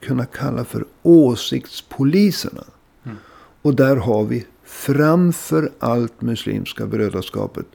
kunna 0.00 0.26
kalla 0.26 0.64
för 0.64 0.84
åsiktspoliserna. 1.02 2.64
Mm. 3.04 3.16
Och 3.62 3.74
där 3.74 3.96
har 3.96 4.24
vi 4.24 4.46
framför 4.76 5.72
allt 5.78 6.22
Muslimska 6.22 6.86
brödraskapet. 6.86 7.66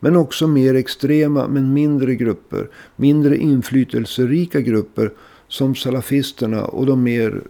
Men 0.00 0.16
också 0.16 0.46
mer 0.46 0.74
extrema 0.74 1.48
men 1.48 1.72
mindre 1.72 2.14
grupper. 2.14 2.68
Mindre 2.96 3.36
inflytelserika 3.36 4.60
grupper. 4.60 5.12
Som 5.48 5.74
salafisterna 5.74 6.64
och 6.64 6.86
de 6.86 7.02
mer 7.02 7.42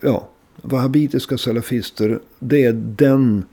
ja, 0.00 0.28
wahhabitiska 0.62 1.38
salafister. 1.38 2.20
Det 2.38 2.64
är 2.64 2.72
den 2.72 3.44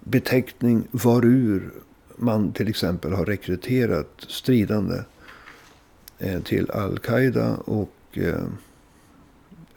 beteckning 0.00 0.88
varur 0.90 1.72
man 2.16 2.52
till 2.52 2.68
exempel 2.68 3.12
har 3.12 3.24
rekryterat 3.24 4.24
stridande 4.28 4.98
eh, 6.18 6.40
till 6.40 6.70
Al-Qaida 6.70 7.56
och 7.56 7.94
eh, 8.12 8.44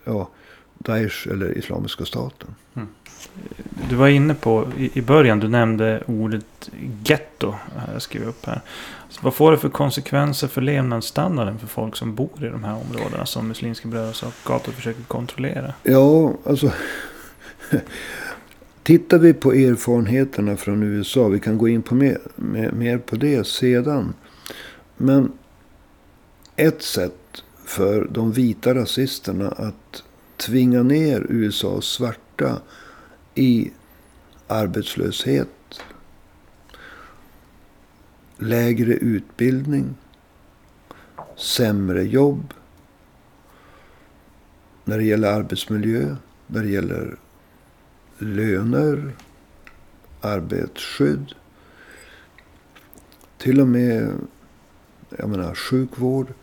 ja, 0.04 0.30
Daesh 0.78 1.28
eller 1.28 1.58
Islamiska 1.58 2.06
staten. 2.06 2.56
Du 3.90 3.96
var 3.96 4.08
inne 4.08 4.34
på 4.34 4.68
i 4.78 5.02
början, 5.02 5.40
du 5.40 5.48
nämnde 5.48 6.04
ordet 6.08 6.70
getto. 7.04 7.56
Jag 7.94 8.02
skriver 8.02 8.28
upp 8.28 8.46
här. 8.46 8.62
Så 9.10 9.20
vad 9.24 9.34
får 9.34 9.52
det 9.52 9.58
för 9.58 9.70
konsekvenser 9.70 10.48
för 10.48 10.62
levnadsstandarden 10.62 11.60
för 11.60 11.68
folk 11.68 11.96
som 11.96 12.16
bor 12.16 12.46
i 12.46 12.48
de 12.48 12.64
här 12.64 12.74
områdena 12.74 13.26
som 13.26 13.48
Muslimska 13.48 13.88
brödraskapet 13.88 14.74
försöker 14.74 15.04
kontrollera? 15.04 15.74
Ja, 15.84 16.34
alltså. 16.46 16.72
Tittar 18.84 19.18
vi 19.18 19.34
på 19.34 19.54
erfarenheterna 19.54 20.58
från 20.58 20.84
USA, 20.84 21.28
vi 21.28 21.40
kan 21.40 21.58
gå 21.58 21.68
in 21.68 21.82
på 21.82 21.96
mer, 21.96 22.18
mer, 22.36 22.72
mer 22.72 22.98
på 22.98 23.16
det 23.16 23.48
sedan. 23.48 24.14
Men 24.98 25.32
ett 26.56 26.82
sätt 26.82 27.44
för 27.66 28.08
de 28.12 28.32
vita 28.32 28.76
rasisterna 28.76 29.50
att 29.50 30.04
tvinga 30.38 30.84
ner 30.84 31.26
USAs 31.30 31.86
svarta 31.86 32.62
i 33.36 33.72
arbetslöshet, 34.48 35.82
lägre 38.38 38.94
utbildning, 38.94 39.96
sämre 41.38 42.04
jobb, 42.04 42.54
när 44.84 44.98
det 44.98 45.04
gäller 45.04 45.32
arbetsmiljö, 45.32 46.16
när 46.48 46.64
det 46.64 46.70
gäller 46.70 47.18
löner, 48.18 49.16
arbetsskydd. 50.22 51.34
Till 53.38 53.62
och 53.62 53.68
med 53.68 54.14
jag 55.10 55.30
menar, 55.30 55.56
sjukvård. 55.56 56.34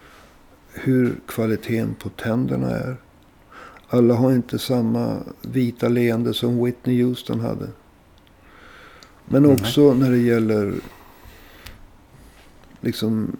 Hur 0.72 1.20
kvaliteten 1.26 1.94
på 1.94 2.08
tänderna 2.08 2.70
är. 2.70 2.96
Alla 3.94 4.14
har 4.14 4.32
inte 4.32 4.58
samma 4.58 5.18
vita 5.42 5.88
leende 5.88 6.34
som 6.34 6.64
Whitney 6.64 7.02
Houston 7.02 7.40
hade. 7.40 7.68
Men 9.24 9.46
också 9.46 9.82
mm. 9.82 9.98
när 9.98 10.10
det 10.10 10.18
gäller 10.18 10.74
liksom 12.80 13.36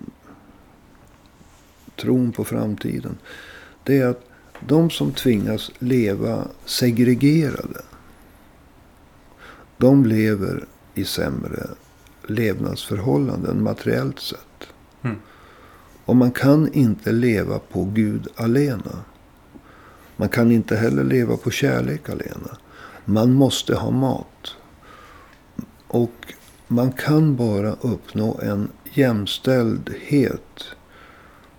tron 1.97 2.33
på 2.33 2.45
framtiden. 2.45 3.19
Det 3.85 3.99
är 3.99 4.07
att 4.07 4.25
de 4.61 4.91
som 4.91 5.12
tvingas 5.12 5.71
leva 5.79 6.49
segregerade. 6.65 7.83
De 9.77 10.07
lever 10.07 10.65
i 10.95 11.05
sämre 11.05 11.67
levnadsförhållanden 12.27 13.62
materiellt 13.62 14.21
sett. 14.21 14.69
Mm. 15.03 15.17
Och 16.05 16.17
man 16.17 16.33
kan 16.33 16.73
inte 16.73 17.12
leva 17.12 17.59
på 17.59 17.85
Gud 17.85 18.29
alena. 18.37 19.05
Man 20.23 20.29
kan 20.29 20.53
inte 20.53 20.77
heller 20.77 21.05
leva 21.05 21.37
på 21.37 21.51
kärlek 21.51 22.09
alena. 22.09 22.57
Man 23.05 23.33
måste 23.33 23.75
ha 23.75 23.91
mat. 23.91 24.57
Och 25.87 26.35
man 26.69 26.93
kan 26.93 27.37
bara 27.37 27.73
uppnå 27.73 28.41
en 28.43 28.69
jämställdhet 28.93 30.65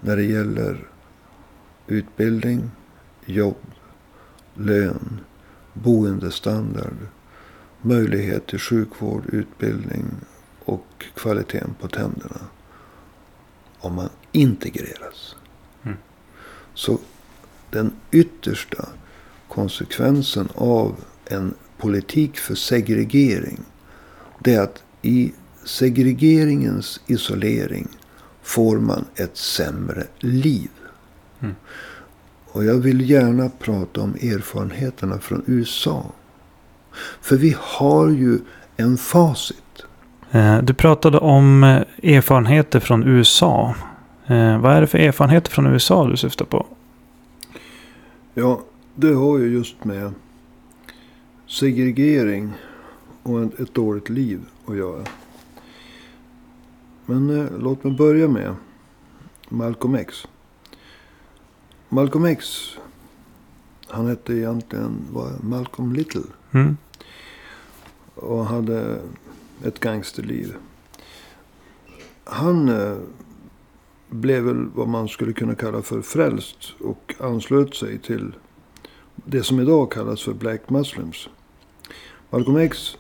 när 0.01 0.15
det 0.15 0.23
gäller 0.23 0.87
utbildning, 1.87 2.71
jobb, 3.25 3.65
lön, 4.53 5.19
boendestandard, 5.73 6.97
möjlighet 7.81 8.47
till 8.47 8.59
sjukvård, 8.59 9.23
utbildning 9.27 10.05
och 10.65 11.05
kvaliteten 11.15 11.75
på 11.79 11.87
tänderna. 11.87 12.41
Om 13.79 13.95
man 13.95 14.09
integreras. 14.31 15.35
Mm. 15.83 15.97
Så 16.73 16.99
den 17.73 17.91
yttersta 18.11 18.85
konsekvensen 19.47 20.49
av 20.55 20.95
en 21.25 21.53
politik 21.77 22.37
för 22.37 22.55
segregering. 22.55 23.59
Det 24.39 24.53
är 24.55 24.61
att 24.61 24.83
i 25.01 25.33
segregeringens 25.65 27.01
isolering 27.07 27.87
får 28.43 28.79
man 28.79 29.05
ett 29.15 29.37
sämre 29.37 30.03
liv. 30.19 30.69
Mm. 31.39 31.55
Och 32.51 32.65
jag 32.65 32.75
vill 32.75 33.09
gärna 33.09 33.49
prata 33.49 34.01
om 34.01 34.13
erfarenheterna 34.15 35.19
från 35.19 35.43
USA. 35.47 36.05
För 37.21 37.35
vi 37.37 37.55
har 37.59 38.09
ju 38.09 38.39
en 38.77 38.97
facit. 38.97 39.57
Eh, 40.31 40.57
Du 40.57 40.73
pratade 40.73 41.17
om 41.17 41.63
eh, 41.63 42.15
erfarenheter 42.17 42.79
från 42.79 43.03
USA. 43.03 43.75
Eh, 44.27 44.57
Vad 44.57 44.73
är 44.73 44.81
det 44.81 44.87
för 44.87 44.97
erfarenheter 44.97 45.51
från 45.51 45.67
USA 45.67 46.07
du 46.07 46.17
syftar 46.17 46.45
på? 46.45 46.65
Ja, 48.35 48.61
det 48.95 49.13
har 49.13 49.37
ju 49.37 49.53
just 49.53 49.83
med 49.83 50.13
segregering 51.47 52.53
och 53.23 53.43
ett, 53.43 53.73
dåligt 53.73 54.09
liv 54.09 54.41
att 54.65 54.75
göra. 54.75 55.05
Men 57.05 57.29
eh, 57.29 57.57
låt 57.59 57.83
mig 57.83 57.93
börja 57.93 58.27
med 58.27 58.55
Malcolm 59.49 59.95
X. 59.95 60.27
Malcolm 61.89 62.25
X, 62.25 62.69
han 63.87 64.07
hette 64.07 64.33
egentligen 64.33 64.97
var 65.11 65.31
Malcolm 65.41 65.93
Little. 65.93 66.21
Mm. 66.51 66.77
Och 68.15 68.45
hade 68.45 69.01
ett 69.63 69.79
gangsterliv. 69.79 70.55
Han 72.23 72.69
eh, 72.69 72.97
blev 74.13 74.43
väl 74.43 74.65
vad 74.65 74.87
man 74.87 75.07
skulle 75.07 75.33
kunna 75.33 75.55
kalla 75.55 75.81
för 75.81 76.01
frälst. 76.01 76.73
Och 76.79 77.15
anslöt 77.19 77.75
sig 77.75 77.99
till 77.99 78.35
det 79.15 79.43
som 79.43 79.59
idag 79.59 79.91
kallas 79.91 80.23
för 80.23 80.33
Black 80.33 80.69
Muslims. 80.69 81.29
Malcolm 82.29 82.57
X 82.57 82.97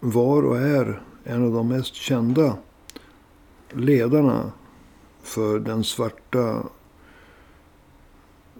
var 0.00 0.42
och 0.42 0.58
är 0.58 1.02
en 1.24 1.44
av 1.44 1.52
de 1.52 1.68
mest 1.68 1.94
kända 1.94 2.56
ledarna 3.72 4.52
för 5.22 5.58
den 5.58 5.84
svarta 5.84 6.62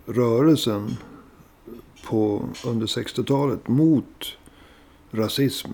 rörelsen 0.07 0.97
på, 2.07 2.49
under 2.67 2.87
60-talet 2.87 3.69
mot 3.69 4.37
rasism 5.11 5.71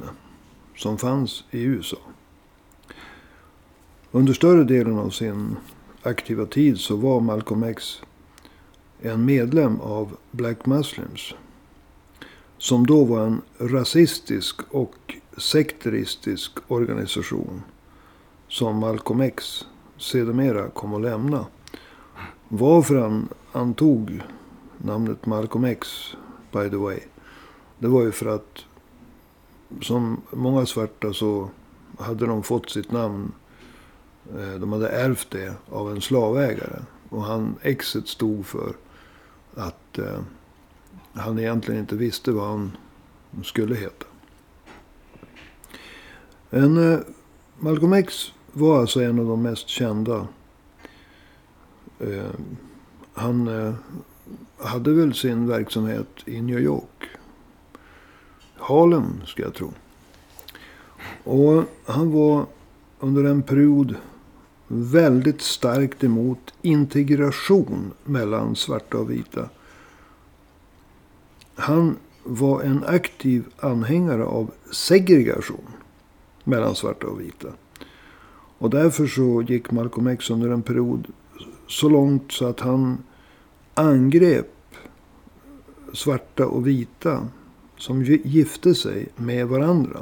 som 0.76 0.98
fanns 0.98 1.44
i 1.50 1.62
USA. 1.62 1.98
Under 4.12 4.32
större 4.32 4.64
delen 4.64 4.98
av 4.98 5.10
sin 5.10 5.56
aktiva 6.02 6.46
tid 6.46 6.78
så 6.78 6.96
var 6.96 7.20
Malcolm 7.20 7.62
X 7.62 8.02
en 9.00 9.24
medlem 9.24 9.80
av 9.80 10.16
Black 10.30 10.66
Muslims. 10.66 11.34
Som 12.58 12.86
då 12.86 13.04
var 13.04 13.26
en 13.26 13.42
rasistisk 13.58 14.60
och 14.70 15.14
sekteristisk 15.36 16.52
organisation. 16.68 17.62
Som 18.48 18.78
Malcolm 18.78 19.20
X 19.20 19.66
sedermera 19.96 20.68
kom 20.68 20.94
att 20.94 21.02
lämna. 21.02 21.46
Varför 22.48 22.96
han 22.96 23.28
antog 23.52 24.22
namnet 24.78 25.26
Malcolm 25.26 25.64
X, 25.64 25.88
by 26.52 26.70
the 26.70 26.76
way. 26.76 26.98
Det 27.78 27.88
var 27.88 28.02
ju 28.02 28.12
för 28.12 28.26
att 28.26 28.64
som 29.82 30.20
många 30.30 30.66
svarta 30.66 31.12
så 31.12 31.50
hade 31.98 32.26
de 32.26 32.42
fått 32.42 32.70
sitt 32.70 32.92
namn. 32.92 33.32
Eh, 34.36 34.60
de 34.60 34.72
hade 34.72 34.88
ärvt 34.88 35.30
det 35.30 35.54
av 35.70 35.90
en 35.90 36.00
slavägare. 36.00 36.80
Och 37.08 37.22
han, 37.22 37.56
exet 37.62 38.08
stod 38.08 38.46
för 38.46 38.72
att 39.54 39.98
eh, 39.98 40.20
han 41.12 41.38
egentligen 41.38 41.80
inte 41.80 41.96
visste 41.96 42.32
vad 42.32 42.48
han 42.48 42.76
skulle 43.44 43.74
heta. 43.74 44.06
En, 46.50 46.92
eh, 46.92 46.98
Malcolm 47.58 47.92
X 47.92 48.32
var 48.52 48.80
alltså 48.80 49.00
en 49.00 49.18
av 49.18 49.26
de 49.26 49.42
mest 49.42 49.68
kända. 49.68 50.26
Eh, 51.98 52.30
han 53.12 53.48
eh, 53.48 53.74
hade 54.58 54.92
väl 54.92 55.14
sin 55.14 55.46
verksamhet 55.46 56.08
i 56.24 56.42
New 56.42 56.60
York. 56.60 57.08
Harlem, 58.56 59.20
ska 59.26 59.42
jag 59.42 59.54
tro. 59.54 59.72
Och 61.24 61.64
han 61.86 62.12
var 62.12 62.46
under 63.00 63.24
en 63.24 63.42
period 63.42 63.94
väldigt 64.68 65.40
starkt 65.40 66.04
emot 66.04 66.54
integration 66.62 67.92
mellan 68.04 68.56
svarta 68.56 68.98
och 68.98 69.10
vita. 69.10 69.48
Han 71.54 71.96
var 72.24 72.62
en 72.62 72.84
aktiv 72.84 73.44
anhängare 73.60 74.24
av 74.24 74.50
segregation 74.72 75.66
mellan 76.44 76.74
svarta 76.74 77.06
och 77.06 77.20
vita. 77.20 77.48
Och 78.58 78.70
därför 78.70 79.06
så 79.06 79.42
gick 79.42 79.70
Malcolm 79.70 80.06
X 80.06 80.30
under 80.30 80.50
en 80.50 80.62
period 80.62 81.06
så 81.66 81.88
långt 81.88 82.32
så 82.32 82.46
att 82.46 82.60
han 82.60 82.98
angrep 83.74 84.54
svarta 85.92 86.46
och 86.46 86.66
vita 86.66 87.28
som 87.76 88.04
gifte 88.04 88.74
sig 88.74 89.08
med 89.16 89.48
varandra. 89.48 89.98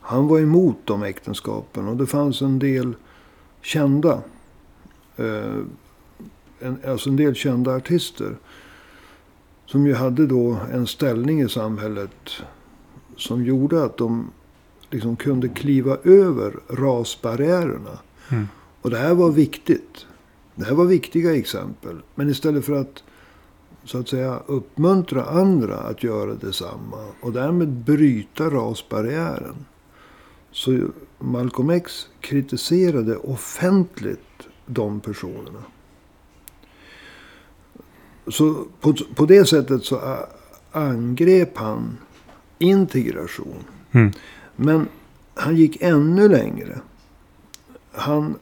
Han 0.00 0.28
var 0.28 0.40
emot 0.40 0.76
de 0.84 1.02
äktenskapen 1.02 1.88
och 1.88 1.96
det 1.96 2.06
fanns 2.06 2.42
en 2.42 2.58
del 2.58 2.94
kända, 3.68 4.22
eh, 5.16 5.58
en, 6.60 6.78
alltså 6.86 7.10
en 7.10 7.16
del 7.16 7.34
kända 7.34 7.76
artister. 7.76 8.36
Som 9.66 9.86
ju 9.86 9.94
hade 9.94 10.26
då 10.26 10.58
en 10.72 10.86
ställning 10.86 11.40
i 11.40 11.48
samhället 11.48 12.30
som 13.16 13.44
gjorde 13.44 13.84
att 13.84 13.96
de 13.96 14.30
liksom 14.90 15.16
kunde 15.16 15.48
kliva 15.48 15.96
över 16.04 16.54
rasbarriärerna. 16.68 17.98
Mm. 18.28 18.48
Och 18.82 18.90
det 18.90 18.98
här 18.98 19.14
var 19.14 19.30
viktigt. 19.30 20.06
Det 20.54 20.64
här 20.64 20.74
var 20.74 20.84
viktiga 20.84 21.36
exempel. 21.36 21.96
Men 22.14 22.30
istället 22.30 22.64
för 22.64 22.72
att 22.72 23.02
så 23.84 23.98
att 23.98 24.08
säga 24.08 24.42
uppmuntra 24.46 25.24
andra 25.24 25.76
att 25.76 26.02
göra 26.02 26.34
detsamma 26.34 27.04
och 27.20 27.32
därmed 27.32 27.68
bryta 27.68 28.50
rasbarriären. 28.50 29.56
Så 30.52 30.90
Malcolm 31.18 31.70
X 31.70 32.08
kritiserade 32.20 33.16
offentligt 33.16 34.48
de 34.66 35.00
personerna. 35.00 35.62
Så 38.26 38.64
på, 38.80 38.94
på 39.14 39.26
det 39.26 39.44
sättet 39.44 39.84
så 39.84 40.18
angrep 40.72 41.56
han 41.56 41.96
integration. 42.58 43.64
Mm. 43.92 44.12
Men 44.56 44.88
han 45.34 45.56
gick 45.56 45.82
ännu 45.82 46.28
längre. 46.28 46.80
Han 47.92 48.34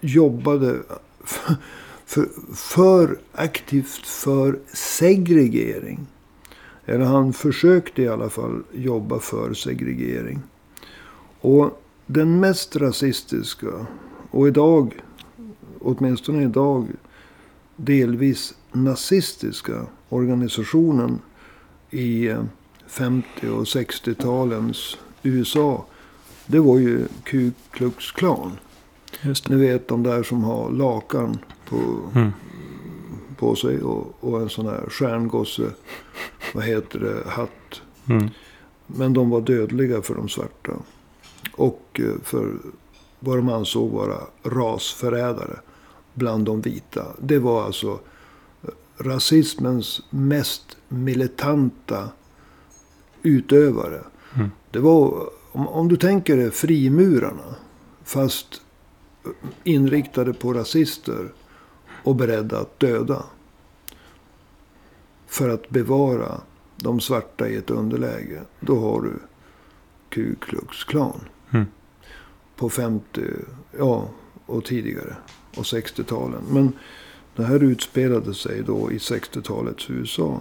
jobbade 0.00 0.76
för, 1.24 1.56
för, 2.06 2.28
för 2.54 3.18
aktivt 3.32 4.06
för 4.06 4.58
segregering. 4.72 6.06
Eller 6.86 7.04
han 7.04 7.32
försökte 7.32 8.02
i 8.02 8.08
alla 8.08 8.30
fall 8.30 8.62
jobba 8.72 9.18
för 9.18 9.54
segregering. 9.54 10.42
Och 11.40 11.83
den 12.06 12.40
mest 12.40 12.76
rasistiska, 12.76 13.86
och 14.30 14.48
idag, 14.48 15.00
åtminstone 15.80 16.42
idag, 16.42 16.86
delvis 17.76 18.54
nazistiska 18.72 19.86
organisationen 20.08 21.18
i 21.90 22.26
eh, 22.28 22.44
50 22.86 23.26
och 23.48 23.64
60-talens 23.64 24.96
USA. 25.22 25.84
Det 26.46 26.58
var 26.60 26.78
ju 26.78 27.06
Ku 27.24 27.50
Klux 27.70 28.12
Klan. 28.12 28.52
Ni 29.48 29.56
vet 29.56 29.88
de 29.88 30.02
där 30.02 30.22
som 30.22 30.44
har 30.44 30.70
lakan 30.70 31.38
på, 31.68 31.76
Mm. 32.14 32.32
på 33.38 33.56
sig 33.56 33.82
och, 33.82 34.14
och 34.20 34.40
en 34.40 34.48
sån 34.48 34.66
här 34.66 34.84
stjärngosse, 34.90 35.70
vad 36.54 36.64
heter 36.64 36.98
det, 37.00 37.30
hatt. 37.30 37.82
Mm. 38.08 38.28
Men 38.86 39.12
de 39.12 39.30
var 39.30 39.40
dödliga 39.40 40.02
för 40.02 40.14
de 40.14 40.28
svarta. 40.28 40.72
Och 41.56 42.00
eh, 42.00 42.20
för 42.22 42.56
vad 43.20 43.38
de 43.38 43.48
ansåg 43.48 43.90
vara 43.90 44.18
rasförrädare 44.42 45.58
bland 46.14 46.44
de 46.44 46.60
vita. 46.60 47.06
Det 47.20 47.38
var 47.38 47.64
alltså 47.64 48.00
eh, 48.62 48.68
rasismens 48.98 50.02
mest 50.10 50.76
militanta 50.88 52.08
utövare. 53.22 54.00
Mm. 54.34 54.50
Det 54.70 54.78
var, 54.78 55.28
om, 55.52 55.68
om 55.68 55.88
du 55.88 55.96
tänker 55.96 56.36
dig 56.36 56.50
frimurarna. 56.50 57.54
Fast 58.04 58.60
inriktade 59.64 60.32
på 60.32 60.52
rasister 60.52 61.32
och 62.04 62.16
beredda 62.16 62.58
att 62.58 62.80
döda. 62.80 63.24
För 65.26 65.48
att 65.48 65.70
bevara 65.70 66.40
de 66.76 67.00
svarta 67.00 67.48
i 67.48 67.56
ett 67.56 67.70
underläge. 67.70 68.42
Då 68.60 68.80
har 68.80 69.02
du 69.02 69.12
Ku 70.08 70.34
Klux 70.34 70.84
Klan. 70.84 71.20
På 72.56 72.68
50, 72.68 73.20
ja 73.78 74.08
och 74.46 74.64
tidigare. 74.64 75.16
Och 75.56 75.62
60-talen. 75.62 76.42
Men 76.50 76.72
Det 77.36 77.44
här 77.44 77.62
utspelade 77.62 78.34
sig 78.34 78.62
då 78.62 78.92
i 78.92 78.98
60-talets 78.98 79.90
USA. 79.90 80.40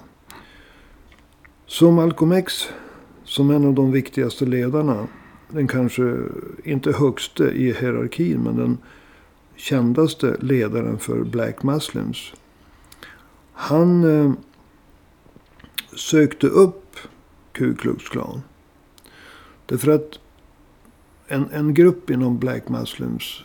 Så 1.65 1.91
Malcolm 1.91 2.31
X, 2.31 2.69
som 3.23 3.51
en 3.51 3.65
av 3.65 3.73
de 3.73 3.91
viktigaste 3.91 4.45
ledarna. 4.45 5.07
Den 5.49 5.67
kanske 5.67 6.17
inte 6.63 6.91
högste 6.91 7.43
i 7.43 7.73
hierarkin, 7.73 8.41
men 8.41 8.57
den 8.57 8.77
kändaste 9.55 10.37
ledaren 10.39 10.99
för 10.99 11.23
Black 11.23 11.63
Muslims. 11.63 12.33
Han 13.53 14.03
eh, 14.03 14.33
sökte 15.95 16.47
upp 16.47 16.97
Ku 17.51 17.75
Klux 17.75 18.09
Klan. 18.09 18.41
Därför 19.65 19.91
att 19.91 20.19
en, 21.33 21.49
en 21.51 21.73
grupp 21.73 22.09
inom 22.09 22.39
Black 22.39 22.69
Muslims. 22.69 23.43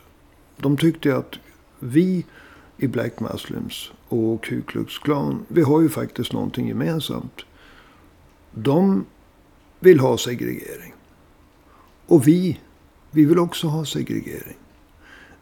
De 0.57 0.77
tyckte 0.77 1.16
att 1.16 1.35
vi 1.79 2.24
i 2.77 2.87
Black 2.87 3.20
Muslims 3.20 3.90
och 4.09 4.44
Ku 4.44 4.62
Klux 4.62 4.98
Klan. 4.98 5.44
Vi 5.48 5.62
har 5.62 5.81
ju 5.81 5.88
faktiskt 5.88 6.33
någonting 6.33 6.68
gemensamt. 6.68 7.40
De 8.55 9.05
vill 9.81 10.01
ha 10.01 10.18
segregering. 10.18 10.94
Och 12.07 12.29
vi, 12.29 12.61
vi 13.11 13.24
vill 13.24 13.38
också 13.38 13.66
ha 13.66 13.85
segregering. 13.85 14.57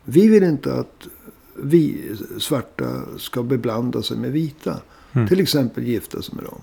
Vi 0.04 0.28
vill 0.28 0.42
inte 0.42 0.74
att 0.74 1.09
vi 1.56 2.12
svarta 2.38 3.02
ska 3.18 3.42
beblanda 3.42 4.02
sig 4.02 4.16
med 4.16 4.32
vita. 4.32 4.80
Mm. 5.12 5.28
Till 5.28 5.40
exempel 5.40 5.85
gifta 5.85 6.22
sig 6.22 6.35
med 6.35 6.44
dem. 6.44 6.61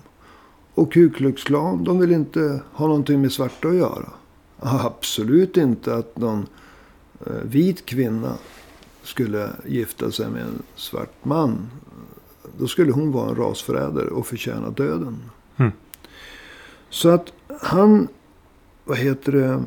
Och 0.74 0.92
Ku 0.92 1.10
Klux 1.10 1.44
Klan, 1.44 1.84
de 1.84 1.98
vill 1.98 2.12
inte 2.12 2.62
ha 2.72 2.86
någonting 2.86 3.20
med 3.20 3.32
svarta 3.32 3.68
att 3.68 3.74
göra. 3.74 4.08
Absolut 4.66 5.56
inte 5.56 5.94
att 5.94 6.18
någon 6.18 6.46
eh, 7.26 7.32
vit 7.42 7.86
kvinna 7.86 8.38
skulle 9.02 9.50
gifta 9.66 10.10
sig 10.10 10.30
med 10.30 10.42
en 10.42 10.62
svart 10.76 11.24
man. 11.24 11.70
Då 12.58 12.66
skulle 12.66 12.92
hon 12.92 13.12
vara 13.12 13.28
en 13.28 13.36
rasförrädare 13.36 14.08
och 14.08 14.26
förtjäna 14.26 14.70
döden. 14.70 15.30
Mm. 15.56 15.72
Så 16.90 17.08
att 17.08 17.32
han, 17.60 18.08
vad 18.84 18.98
heter 18.98 19.32
det. 19.32 19.64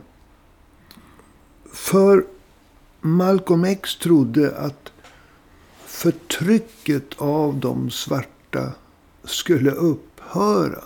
För 1.72 2.26
Malcolm 3.02 3.64
X 3.64 3.96
trodde 3.96 4.58
att 4.58 4.92
förtrycket 5.86 7.14
av 7.18 7.56
de 7.56 7.92
svarta 7.92 8.72
skulle 9.24 9.72
upphöra. 9.72 10.84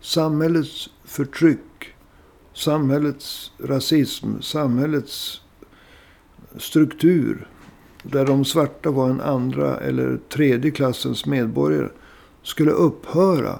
Samhällets 0.00 0.90
förtryck, 1.04 1.95
samhällets 2.56 3.52
rasism, 3.58 4.40
samhällets 4.40 5.40
struktur. 6.56 7.48
Där 8.02 8.26
de 8.26 8.44
svarta 8.44 8.90
var 8.90 9.10
en 9.10 9.20
andra 9.20 9.76
eller 9.76 10.18
tredje 10.28 10.70
klassens 10.70 11.26
medborgare. 11.26 11.88
Skulle 12.42 12.70
upphöra 12.70 13.58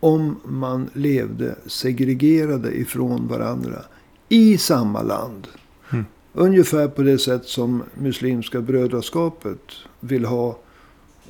om 0.00 0.40
man 0.44 0.90
levde 0.92 1.56
segregerade 1.66 2.78
ifrån 2.78 3.28
varandra 3.28 3.82
i 4.28 4.58
samma 4.58 5.02
land. 5.02 5.48
Mm. 5.90 6.04
Ungefär 6.32 6.88
på 6.88 7.02
det 7.02 7.18
sätt 7.18 7.44
som 7.44 7.82
Muslimska 7.94 8.60
brödraskapet 8.60 9.72
vill 10.00 10.24
ha 10.24 10.58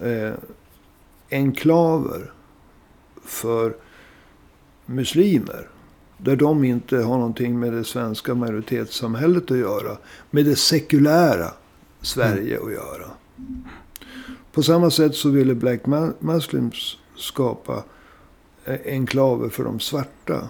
eh, 0.01 0.33
enklaver 1.31 2.33
för 3.25 3.77
muslimer. 4.87 5.69
Där 6.19 6.37
de 6.37 6.65
inte 6.65 6.97
har 6.97 7.19
någonting 7.19 7.59
med 7.59 7.73
det 7.73 7.85
svenska 7.85 8.35
majoritetssamhället 8.35 9.51
att 9.51 9.59
göra. 9.59 9.97
Med 10.31 10.45
det 10.45 10.57
sekulära 10.57 11.53
Sverige 12.01 12.61
att 12.63 12.73
göra. 12.73 13.11
På 14.53 14.63
samma 14.63 14.91
sätt 14.91 15.15
så 15.15 15.31
ville 15.31 15.55
Black 15.55 15.81
Muslims 16.19 16.97
skapa 17.17 17.85
enklaver 18.85 19.49
för 19.49 19.65
de 19.65 19.81
svarta. 19.81 20.49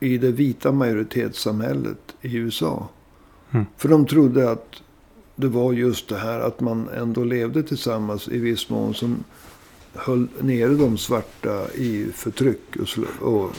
I 0.00 0.18
det 0.18 0.32
vita 0.32 0.72
majoritetssamhället 0.72 2.14
i 2.20 2.36
USA. 2.36 2.88
Mm. 3.50 3.66
För 3.76 3.88
de 3.88 4.06
trodde 4.06 4.50
att 4.50 4.82
det 5.36 5.48
var 5.48 5.72
just 5.72 6.08
det 6.08 6.18
här 6.18 6.40
att 6.40 6.60
man 6.60 6.88
ändå 6.88 7.24
levde 7.24 7.62
tillsammans 7.62 8.28
i 8.28 8.38
viss 8.38 8.68
mån. 8.68 8.94
Som 8.94 9.24
höll 9.98 10.28
nere 10.40 10.74
de 10.74 10.98
svarta 10.98 11.68
i 11.74 12.06
förtryck 12.14 12.76
och, 12.76 13.28
och 13.28 13.50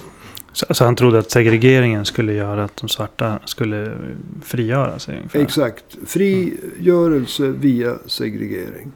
Så, 0.51 0.73
så 0.73 0.85
han 0.85 0.95
trodde 0.95 1.19
att 1.19 1.31
segregeringen 1.31 2.05
skulle 2.05 2.33
göra 2.33 2.63
att 2.63 2.75
de 2.75 2.89
svarta 2.89 3.39
skulle 3.45 3.97
frigöra 4.43 4.99
sig? 4.99 5.17
ungefär. 5.17 5.39
Exakt. 5.39 5.97
Frigörelse 6.05 7.47
via 7.47 7.97
segregering. 8.05 8.91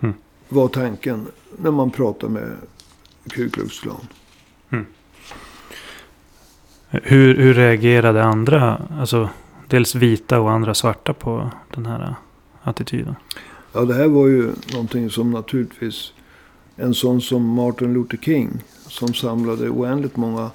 Mm. 0.00 0.14
Var 0.48 0.68
tanken 0.68 1.26
när 1.58 1.70
man 1.70 1.90
pratar 1.90 2.28
med 2.28 2.56
Ku 3.28 3.50
Klux 3.50 3.80
Klan. 3.80 4.06
Hur, 6.90 7.36
hur 7.36 7.54
reagerade 7.54 8.24
andra, 8.24 8.82
alltså 8.98 9.28
dels 9.68 9.94
vita 9.94 10.40
och 10.40 10.50
andra 10.50 10.74
svarta 10.74 11.12
på 11.12 11.50
den 11.74 11.86
här 11.86 12.14
attityden? 12.62 13.14
Ja, 13.72 13.80
det 13.80 13.94
här 13.94 14.08
var 14.08 14.26
ju 14.26 14.50
någonting 14.72 15.10
som 15.10 15.30
naturligtvis 15.30 16.12
en 16.80 16.94
sån 16.94 17.20
som 17.20 17.46
Martin 17.46 17.92
Luther 17.92 18.18
King. 18.18 18.62
Som 18.88 19.14
samlade 19.14 19.68
oändligt 19.68 20.16
många. 20.16 20.50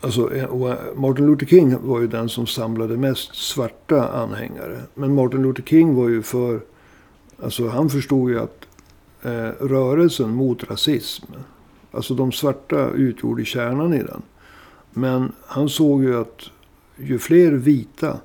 Alltså 0.00 0.34
eh, 0.34 0.74
Martin 0.96 1.26
Luther 1.26 1.46
King 1.46 1.86
var 1.86 2.00
ju 2.00 2.06
den 2.06 2.28
som 2.28 2.46
samlade 2.46 2.96
mest 2.96 3.34
svarta 3.34 4.08
anhängare. 4.08 4.80
Men 4.94 5.14
Martin 5.14 5.42
Luther 5.42 5.62
King 5.62 5.94
var 5.94 6.08
ju 6.08 6.22
för. 6.22 6.60
Alltså 7.42 7.68
han 7.68 7.90
förstod 7.90 8.30
ju 8.30 8.40
att 8.40 8.66
eh, 9.22 9.50
rörelsen 9.60 10.34
mot 10.34 10.70
rasism. 10.70 11.26
Alltså 11.90 12.14
de 12.14 12.32
svarta 12.32 12.90
utgjorde 12.90 13.44
kärnan 13.44 13.94
i 13.94 14.02
den. 14.02 14.22
Men 14.90 15.32
han 15.46 15.68
såg 15.68 16.02
ju 16.04 16.20
att 16.20 16.50
ju 16.96 17.18
fler 17.18 17.52
vita 17.52 18.18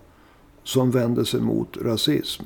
som 0.63 0.91
vände 0.91 1.25
sig 1.25 1.41
mot 1.41 1.77
rasism. 1.77 2.43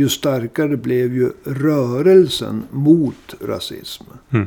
Ju 0.00 0.08
starkare 0.08 0.76
blev 0.76 1.14
ju 1.14 1.32
rörelsen 1.44 2.62
mot 2.70 3.34
rasism. 3.40 4.04
Mm. 4.30 4.46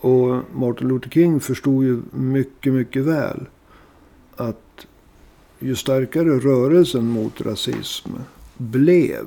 Och 0.00 0.42
Martin 0.54 0.88
Luther 0.88 1.10
King 1.10 1.40
förstod 1.40 1.84
ju 1.84 2.02
mycket, 2.12 2.72
mycket 2.72 3.02
väl 3.02 3.46
att 4.36 4.86
ju 5.58 5.76
starkare 5.76 6.38
rörelsen 6.38 7.06
mot 7.06 7.40
rasism 7.40 8.10
blev. 8.56 9.26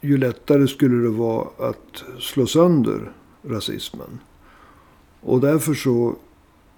Ju 0.00 0.16
lättare 0.16 0.68
skulle 0.68 1.02
det 1.02 1.08
vara 1.08 1.48
att 1.58 2.04
slå 2.18 2.46
sönder 2.46 3.12
rasismen. 3.42 4.18
Och 5.20 5.40
därför 5.40 5.74
så 5.74 6.16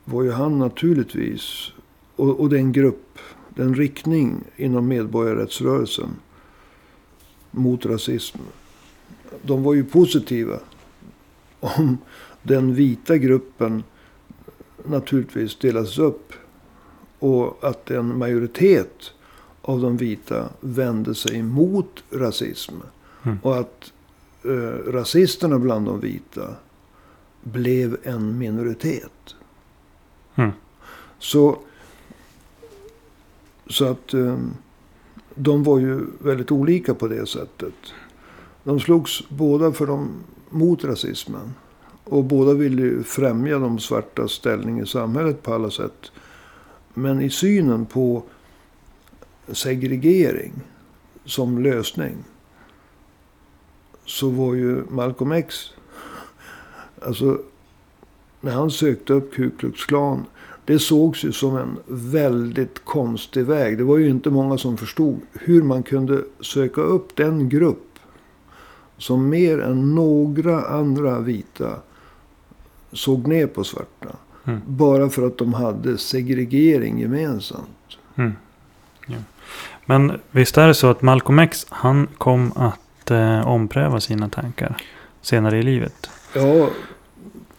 var 0.05 0.23
ju 0.23 0.31
han 0.31 0.59
naturligtvis, 0.59 1.73
och, 2.17 2.41
och 2.41 2.49
den 2.49 2.73
grupp, 2.73 3.19
den 3.55 3.75
riktning 3.75 4.45
inom 4.57 4.89
medborgarrättsrörelsen 4.89 6.17
mot 7.51 7.87
rasism. 7.87 8.39
De 9.43 9.63
var 9.63 9.75
ju 9.75 9.85
positiva 9.85 10.59
om 11.61 11.99
den 12.43 12.75
vita 12.75 13.17
gruppen 13.17 13.83
naturligtvis 14.85 15.57
delas 15.57 15.99
upp. 15.99 16.33
Och 17.19 17.59
att 17.61 17.91
en 17.91 18.19
majoritet 18.19 19.13
av 19.63 19.81
de 19.81 19.97
vita 19.97 20.49
vände 20.61 21.15
sig 21.15 21.43
mot 21.43 22.05
rasism. 22.11 22.75
Mm. 23.23 23.39
Och 23.43 23.59
att 23.59 23.93
eh, 24.45 24.93
rasisterna 24.93 25.59
bland 25.59 25.87
de 25.87 26.01
vita 26.01 26.55
blev 27.43 27.97
en 28.03 28.39
minoritet. 28.39 29.35
Mm. 30.35 30.51
Så, 31.19 31.59
så 33.67 33.85
att 33.85 34.15
ehm, 34.15 34.55
de 35.35 35.63
var 35.63 35.79
ju 35.79 36.01
väldigt 36.19 36.53
olika 36.53 36.95
på 36.95 37.09
det 37.09 37.27
sättet. 37.27 37.75
De 38.65 38.81
slogs 38.81 39.29
båda 39.29 39.73
för 39.73 39.87
de, 39.87 40.11
mot 40.51 40.85
rasismen. 40.85 41.55
Och 42.05 42.25
båda 42.25 42.55
ville 42.55 42.83
ju 42.83 43.03
främja 43.03 43.59
de 43.59 43.79
svartas 43.79 44.33
ställning 44.33 44.81
i 44.81 44.87
samhället 44.87 45.43
på 45.43 45.55
alla 45.55 45.71
sätt. 45.71 46.13
Men 46.95 47.21
i 47.21 47.31
synen 47.31 47.87
på 47.87 48.23
segregering 49.49 50.53
som 51.25 51.63
lösning. 51.63 52.17
Så 54.05 54.29
var 54.29 54.55
ju 54.55 54.85
Malcolm 54.91 55.33
X. 55.33 55.71
Alltså 57.03 57.39
när 58.41 58.53
han 58.53 58.71
sökte 58.71 59.13
upp 59.13 59.35
Ku 59.35 59.51
Klux 59.51 59.85
Klan. 59.85 60.27
Det 60.73 60.79
sågs 60.79 61.25
ju 61.25 61.33
som 61.33 61.57
en 61.57 61.79
väldigt 61.87 62.85
konstig 62.85 63.45
väg. 63.45 63.79
Det 63.79 63.85
var 63.85 63.99
ju 63.99 64.09
inte 64.09 64.31
många 64.31 64.59
som 64.59 64.77
förstod 64.77 65.21
hur 65.33 65.63
man 65.63 65.83
kunde 65.83 66.23
söka 66.41 66.81
upp 66.81 67.17
den 67.17 67.49
grupp. 67.49 67.99
Som 68.99 69.29
mer 69.29 69.61
än 69.61 69.95
några 69.95 70.67
andra 70.67 71.21
vita 71.21 71.71
såg 72.93 73.27
ner 73.27 73.47
på 73.47 73.65
svarta. 73.65 74.17
Mm. 74.45 74.61
Bara 74.67 75.09
för 75.09 75.27
att 75.27 75.39
de 75.39 75.55
hade 75.55 75.99
segregering 75.99 77.01
gemensamt. 77.01 77.99
Mm. 78.15 78.33
Ja. 79.07 79.17
Men 79.87 80.21
visst 80.31 80.59
är 80.59 80.69
det 80.69 80.75
så 80.75 80.87
att 80.87 81.03
Malcolm 81.03 81.39
X, 81.39 81.67
han 81.69 82.09
kom 82.19 82.53
att 82.57 83.11
eh, 83.11 83.49
ompröva 83.49 84.01
sina 84.01 84.29
tankar 84.29 84.77
senare 85.23 85.59
i 85.59 85.63
livet? 85.63 86.11
Ja, 86.35 86.69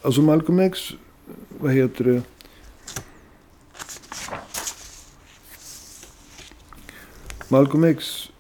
alltså 0.01 0.21
Malcolm 0.21 0.59
X, 0.59 0.79
vad 1.59 1.73
heter 1.73 2.03
det? 2.03 2.21
Malcolm 7.53 7.83
X, 7.83 8.31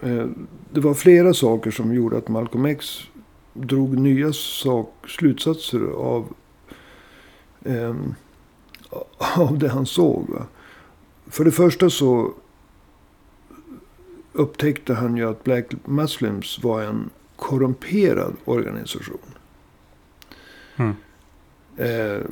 eh, 0.00 0.26
det 0.70 0.80
var 0.80 0.94
flera 0.94 1.34
saker 1.34 1.70
som 1.70 1.94
gjorde 1.94 2.16
att 2.18 2.28
Malcolm 2.28 2.64
X 2.64 3.00
drog 3.52 3.98
nya 3.98 4.32
sak, 4.32 4.94
slutsatser 5.08 5.80
av, 5.96 6.34
eh, 7.64 7.96
av 9.36 9.58
det 9.58 9.68
han 9.68 9.86
såg. 9.86 10.28
Va? 10.28 10.46
För 11.26 11.44
det 11.44 11.52
första 11.52 11.90
så 11.90 12.34
upptäckte 14.32 14.94
han 14.94 15.16
ju 15.16 15.30
att 15.30 15.44
Black 15.44 15.66
Muslims 15.84 16.62
var 16.62 16.82
en 16.82 17.10
korrumperad 17.36 18.36
organisation. 18.44 19.34
Mm. 20.76 20.94
Eh, 21.76 22.26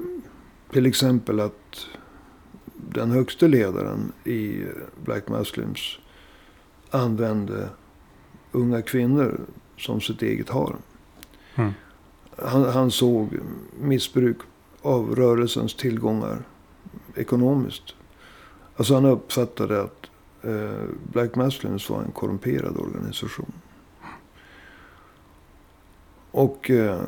till 0.73 0.87
exempel 0.87 1.41
att 1.41 1.87
den 2.75 3.11
högste 3.11 3.49
ledaren 3.49 4.13
i 4.25 4.65
Black 5.05 5.29
Muslims 5.29 5.99
använde 6.91 7.69
unga 8.53 8.83
kvinnor 8.83 9.41
som 9.79 10.01
sitt 10.01 10.23
eget 10.23 10.49
harem. 10.49 10.83
Mm. 11.55 11.73
Han, 12.37 12.65
han 12.65 12.91
såg 12.91 13.39
missbruk 13.81 14.37
av 14.83 15.15
rörelsens 15.15 15.75
tillgångar 15.75 16.43
ekonomiskt. 17.15 17.95
Alltså 18.77 18.95
han 18.95 19.05
uppfattade 19.05 19.83
att 19.83 20.11
eh, 20.43 20.85
Black 21.13 21.37
Muslims 21.37 21.91
var 21.91 22.03
en 22.03 22.11
korrumperad 22.11 22.77
organisation. 22.77 23.53
Och 26.31 26.71
eh, 26.71 27.01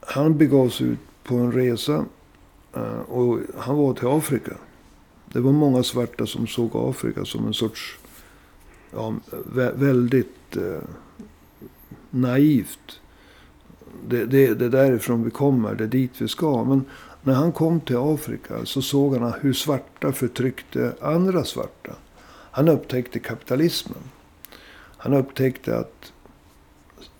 han 0.00 0.38
begav 0.38 0.68
sig 0.68 0.86
ut 0.86 0.98
på 1.24 1.34
en 1.34 1.52
resa. 1.52 2.04
Eh, 2.72 2.98
och 2.98 3.40
han 3.58 3.76
var 3.76 3.94
till 3.94 4.08
Afrika. 4.08 4.52
Det 5.26 5.40
var 5.40 5.52
många 5.52 5.82
svarta 5.82 6.26
som 6.26 6.46
såg 6.46 6.70
Afrika 6.74 7.24
som 7.24 7.46
en 7.46 7.54
sorts 7.54 7.98
ja, 8.92 9.14
vä 9.44 9.72
väldigt 9.74 10.56
eh, 10.56 10.82
naivt. 12.10 13.00
Det, 14.08 14.24
det, 14.26 14.54
det 14.54 14.64
är 14.64 14.70
därifrån 14.70 15.24
vi 15.24 15.30
kommer, 15.30 15.74
det 15.74 15.84
är 15.84 15.88
dit 15.88 16.20
vi 16.20 16.28
ska. 16.28 16.64
Men 16.64 16.84
när 17.22 17.34
han 17.34 17.52
kom 17.52 17.80
till 17.80 17.96
Afrika 17.96 18.64
så 18.64 18.82
såg 18.82 19.16
han 19.16 19.32
hur 19.40 19.52
svarta 19.52 20.12
förtryckte 20.12 20.92
andra 21.00 21.44
svarta. 21.44 21.92
Han 22.50 22.68
upptäckte 22.68 23.18
kapitalismen. 23.18 24.02
Han 24.96 25.14
upptäckte 25.14 25.78
att 25.78 26.12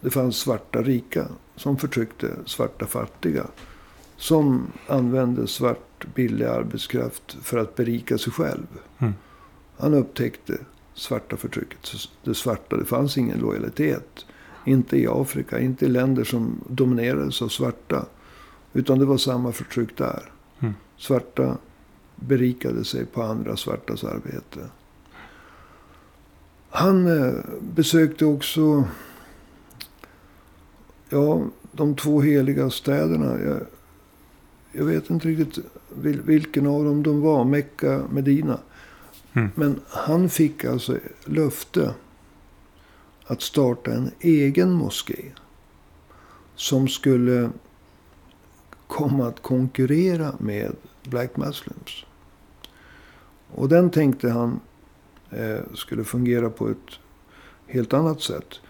det 0.00 0.10
fanns 0.10 0.36
svarta 0.36 0.82
rika 0.82 1.28
som 1.56 1.76
förtryckte 1.76 2.30
svarta 2.46 2.86
fattiga. 2.86 3.46
Som 4.16 4.72
använde 4.86 5.46
svart 5.46 6.06
billig 6.14 6.44
arbetskraft 6.44 7.36
för 7.42 7.58
att 7.58 7.76
berika 7.76 8.18
sig 8.18 8.32
själv. 8.32 8.66
Mm. 8.98 9.14
Han 9.76 9.94
upptäckte 9.94 10.58
svarta 10.96 11.36
förtrycket. 11.36 11.78
Det 12.24 12.34
svarta, 12.34 12.76
det 12.76 12.84
fanns 12.84 13.18
ingen 13.18 13.38
lojalitet. 13.38 14.26
Inte 14.64 14.96
i 14.96 15.06
Afrika, 15.06 15.60
inte 15.60 15.84
i 15.84 15.88
länder 15.88 16.24
som 16.24 16.60
dominerades 16.68 17.42
av 17.42 17.48
svarta. 17.48 18.06
Utan 18.72 18.98
det 18.98 19.04
var 19.04 19.16
samma 19.16 19.52
förtryck 19.52 19.96
där. 19.96 20.32
Mm. 20.60 20.74
Svarta 20.96 21.58
berikade 22.16 22.84
sig 22.84 23.06
på 23.06 23.22
andra 23.22 23.56
svartas 23.56 24.04
arbete. 24.04 24.60
Han 26.70 27.06
eh, 27.06 27.34
besökte 27.60 28.24
också 28.24 28.84
ja, 31.08 31.42
de 31.72 31.96
två 31.96 32.20
heliga 32.20 32.70
städerna. 32.70 33.40
Jag, 33.40 33.60
jag 34.72 34.84
vet 34.84 35.10
inte 35.10 35.28
riktigt 35.28 35.64
vil, 35.94 36.20
vilken 36.20 36.66
av 36.66 36.84
dem 36.84 37.02
de 37.02 37.20
var. 37.20 37.44
Mecka, 37.44 38.02
Medina. 38.10 38.58
Mm. 39.36 39.50
Men 39.54 39.80
han 39.88 40.28
fick 40.28 40.64
alltså 40.64 40.98
löfte 41.24 41.94
att 43.26 43.42
starta 43.42 43.92
en 43.92 44.10
egen 44.20 44.72
moské. 44.72 45.24
Som 46.54 46.88
skulle 46.88 47.50
komma 48.86 49.26
att 49.26 49.42
konkurrera 49.42 50.34
med 50.38 50.76
Black 51.04 51.36
Muslims. 51.36 52.04
Och 53.54 53.68
den 53.68 53.90
tänkte 53.90 54.30
han 54.30 54.60
eh, 55.30 55.60
skulle 55.74 56.04
fungera 56.04 56.50
på 56.50 56.68
ett 56.68 56.98
helt 57.66 57.92
annat 57.92 58.22
sätt. 58.22 58.60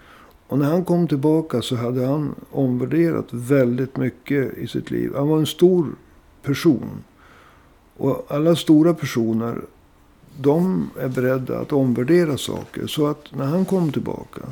Och 0.47 0.59
när 0.59 0.71
han 0.71 0.85
kom 0.85 1.09
tillbaka 1.09 1.63
så 1.63 1.77
hade 1.77 2.07
han 2.07 2.35
omvärderat 2.51 3.27
väldigt 3.31 3.97
mycket 3.97 4.59
i 4.59 4.67
sitt 4.67 4.91
liv. 4.91 5.13
Han 5.17 5.29
var 5.29 5.39
en 5.39 5.47
stor 5.47 5.87
person. 6.43 7.05
Och 7.97 8.27
alla 8.29 8.57
stora 8.57 8.95
personer, 8.95 9.61
de 10.41 10.91
är 10.99 11.09
beredda 11.09 11.59
att 11.59 11.73
omvärdera 11.73 12.39
saker. 12.39 12.87
Så 12.87 13.07
att 13.07 13.35
när 13.35 13.47
han 13.47 13.65
kom 13.65 13.93
tillbaka 13.93 14.43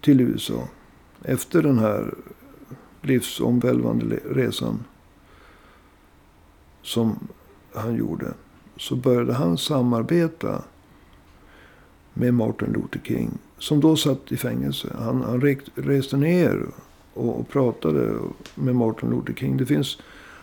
till 0.00 0.20
USA 0.20 0.68
efter 1.22 1.62
den 1.62 1.78
här 1.78 2.14
livsomvälvande 3.02 4.20
resan 4.30 4.84
som 6.82 7.28
han 7.74 7.94
gjorde. 7.94 8.34
Så 8.76 8.96
började 8.96 9.32
han 9.32 9.58
samarbeta 9.58 10.62
med 12.14 12.34
Martin 12.34 12.72
Luther 12.72 13.00
King. 13.04 13.30
Som 13.58 13.80
då 13.80 13.96
satt 13.96 14.32
i 14.32 14.36
fängelse. 14.36 14.88
Han, 14.98 15.22
han 15.22 15.56
reste 15.74 16.16
ner 16.16 16.66
och, 17.14 17.40
och, 17.40 17.48
pratade 17.48 18.14
med 18.54 18.76
Martin 18.76 19.10
Luther 19.10 19.34
King. 19.34 19.56
Det 19.56 19.66
finns, 19.66 19.98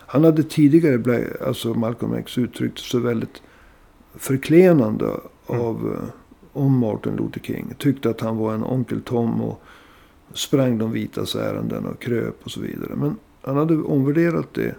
han 0.06 0.24
hade 0.24 0.42
tidigare, 0.42 1.36
alltså 1.46 1.74
Malcolm 1.74 2.14
X, 2.14 2.38
uttryckt 2.38 2.78
sig 2.78 3.00
väldigt 3.00 3.42
förklenande 4.16 5.06
mm. 5.48 5.60
av, 5.60 5.92
eh, 5.92 6.08
om 6.52 6.78
Martin 6.78 7.16
Luther 7.16 7.40
King. 7.40 7.74
Tyckte 7.78 8.10
att 8.10 8.20
han 8.20 8.36
var 8.36 8.54
en 8.54 8.64
onkel 8.64 9.02
Tom 9.02 9.42
och 9.42 9.62
sprang 10.32 10.78
de 10.78 10.92
vitas 10.92 11.34
ärenden 11.34 11.86
och 11.86 12.00
kröp 12.00 12.44
och 12.44 12.50
så 12.50 12.60
vidare. 12.60 12.96
Men 12.96 13.16
han 13.42 13.56
hade 13.56 13.76
omvärderat 13.76 14.54
det. 14.54 14.74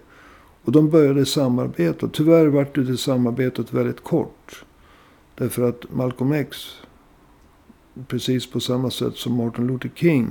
Och 0.63 0.71
de 0.71 0.89
började 0.89 1.25
samarbeta. 1.25 2.09
Tyvärr 2.13 2.47
var 2.47 2.67
det 2.73 2.97
samarbetet 2.97 3.73
väldigt 3.73 4.03
kort. 4.03 4.65
Därför 5.35 5.69
att 5.69 5.93
Malcolm 5.93 6.31
X, 6.31 6.57
precis 8.07 8.51
på 8.51 8.59
samma 8.59 8.91
sätt 8.91 9.15
som 9.15 9.33
Martin 9.33 9.67
Luther 9.67 9.91
King, 9.95 10.27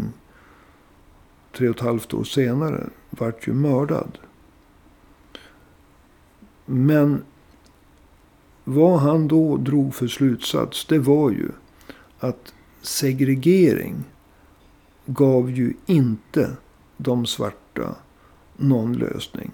tre 1.53 1.69
och 1.69 1.77
ett 1.77 1.83
halvt 1.83 2.14
år 2.14 2.25
senare, 2.25 2.87
vart 3.11 3.49
ju 3.49 3.53
mördad. 3.53 4.19
Men 6.64 7.23
vad 8.68 8.98
han 8.98 9.29
då 9.29 9.57
drog 9.57 9.94
för 9.94 10.07
slutsats, 10.07 10.85
det 10.85 10.98
var 10.98 11.31
ju 11.31 11.48
att 12.18 12.55
segregering 12.83 14.05
gav 15.07 15.50
ju 15.50 15.74
inte 15.87 16.57
de 16.96 17.26
svarta 17.26 17.94
någon 18.57 18.92
lösning. 18.92 19.50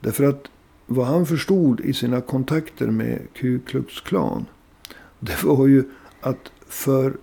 Därför 0.00 0.24
att 0.24 0.50
vad 0.86 1.06
han 1.06 1.26
förstod 1.26 1.80
i 1.80 1.92
sina 1.92 2.20
kontakter 2.20 2.86
med 2.86 3.26
Ku 3.34 3.58
Klux 3.58 4.00
Klan. 4.00 4.46
Det 5.20 5.42
var 5.42 5.66
ju 5.66 5.84
att 6.20 6.52
för 6.66 7.16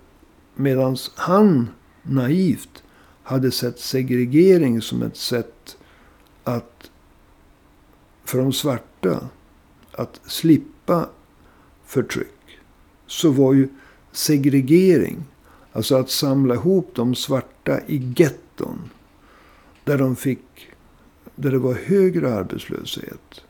medan 0.54 0.96
han 1.14 1.68
naivt 2.02 2.82
hade 3.22 3.50
sett 3.50 3.78
segregering 3.78 4.82
som 4.82 5.02
ett 5.02 5.16
sätt 5.16 5.76
att 6.44 6.90
för 8.24 8.38
de 8.38 8.52
svarta 8.52 9.28
att 9.92 10.20
slippa 10.26 11.08
förtryck. 11.88 12.58
Så 13.06 13.30
var 13.30 13.54
ju 13.54 13.68
segregering, 14.12 15.24
alltså 15.72 15.96
att 15.96 16.10
samla 16.10 16.54
ihop 16.54 16.90
de 16.94 17.14
svarta 17.14 17.80
i 17.86 18.12
getton. 18.16 18.90
Där 19.84 19.98
de 19.98 20.16
fick 20.16 20.68
där 21.34 21.50
det 21.50 21.58
var 21.58 21.74
högre 21.74 22.34
arbetslöshet. 22.34 23.40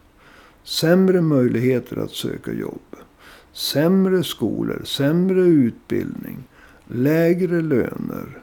Sämre 0.65 1.21
möjligheter 1.21 1.97
att 1.97 2.11
söka 2.11 2.53
jobb. 2.53 2.97
Sämre 3.53 4.25
skolor, 4.25 4.83
sämre 4.85 5.41
utbildning. 5.41 6.45
Lägre 6.87 7.63
löner. 7.63 8.39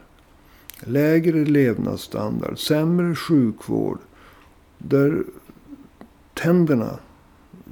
Lägre 0.80 1.44
levnadsstandard. 1.44 2.58
Sämre 2.58 3.14
sjukvård. 3.14 3.98
Där 4.78 5.24
tänderna. 6.34 6.98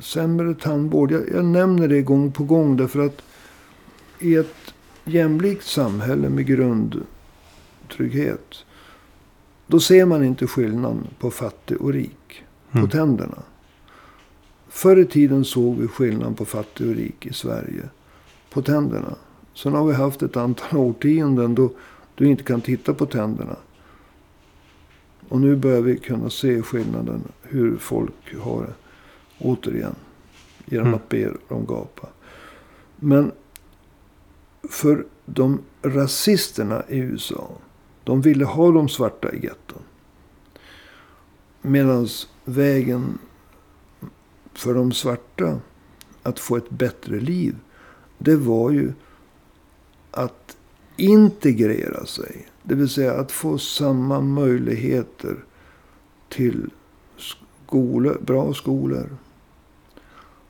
Sämre 0.01 0.55
tandvård. 0.55 1.13
Jag, 1.13 1.23
jag 1.33 1.45
nämner 1.45 1.89
det 1.89 2.03
gång 2.03 2.33
på 2.33 2.45
gång 2.45 2.77
därför 2.77 3.07
att 3.07 3.23
i 4.19 4.35
ett 4.35 4.75
jämlikt 5.05 5.67
samhälle 5.67 6.29
med 6.29 6.47
grundtrygghet 6.47 8.65
då 9.67 9.81
ser 9.81 10.07
man 10.07 10.25
inte 10.25 10.47
skillnad 10.47 10.99
på 11.19 11.31
fattig 11.31 11.81
och 11.81 11.93
rik. 11.93 12.45
Mm. 12.73 12.87
På 12.87 12.91
tänderna. 12.91 13.39
Förr 14.69 14.97
i 14.97 15.05
tiden 15.05 15.45
såg 15.45 15.77
vi 15.77 15.89
skillnad 15.89 16.37
på 16.37 16.45
fattig 16.45 16.89
och 16.89 16.95
rik 16.95 17.27
i 17.27 17.33
Sverige. 17.33 17.89
på 18.51 18.63
tänderna. 18.63 19.15
Sen 19.55 19.73
har 19.73 19.87
vi 19.87 19.95
haft 19.95 20.23
ett 20.23 20.37
antal 20.37 20.79
årtionden 20.79 21.55
då 21.55 21.71
du 22.15 22.27
inte 22.27 22.43
kan 22.43 22.61
titta 22.61 22.95
på 22.95 23.07
tänderna. 23.07 23.57
Och 25.29 25.41
nu 25.41 25.57
börjar 25.57 25.81
vi 25.81 25.99
kunna 25.99 26.31
se 26.31 26.63
skillnaden 26.63 27.23
hur 27.43 27.77
folk 27.77 28.35
har 28.41 28.63
det. 28.63 28.73
Återigen. 29.39 29.95
Genom 30.67 30.87
Mm. 30.87 30.95
att 30.95 31.09
be 31.09 31.33
dem 31.49 31.67
gapa. 31.67 32.09
Men 32.97 33.33
för 34.71 35.07
de 35.25 35.61
rasisterna 35.83 36.83
i 36.89 36.99
USA. 36.99 37.51
De 38.05 38.21
ville 38.21 38.45
ha 38.45 38.73
de 38.73 38.89
svarta 38.89 39.33
i 39.33 39.43
getton. 39.45 39.83
Medan 41.63 42.09
vägen 42.45 43.19
för 44.53 44.75
de 44.75 44.93
svarta 44.93 45.61
att 46.23 46.39
få 46.39 46.57
ett 46.57 46.71
bättre 46.71 47.21
liv. 47.21 47.57
Det 48.19 48.37
var 48.37 48.71
ju 48.71 48.93
att 50.11 50.57
integrera 50.97 52.07
sig. 52.07 52.49
Det 52.63 52.75
vill 52.75 52.89
säga 52.89 53.15
att 53.15 53.33
få 53.33 53.59
samma 53.59 54.21
möjligheter 54.21 55.45
till 56.29 56.71
skolor, 57.17 58.19
bra 58.27 58.55
skolor. 58.55 59.17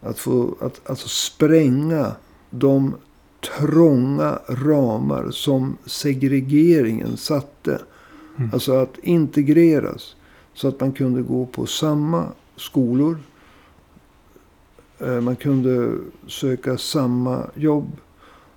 Att 0.05 0.19
få 0.19 0.57
att, 0.61 0.91
alltså 0.91 1.09
spränga 1.09 2.13
de 2.51 2.95
trånga 3.59 4.39
ramar 4.49 5.31
som 5.31 5.77
segregeringen 5.87 7.17
satte. 7.17 7.83
Mm. 8.39 8.51
Alltså 8.53 8.73
att 8.73 8.99
integreras. 8.99 10.17
Så 10.55 10.69
att 10.69 10.81
man 10.81 10.93
kunde 10.93 11.23
gå 11.23 11.47
på 11.47 11.67
samma 11.67 12.27
skolor. 12.57 13.19
Eh, 14.99 15.21
Man 15.21 15.37
kunde 15.37 15.99
söka 16.27 16.79
samma 16.79 17.47
jobb. 17.55 17.97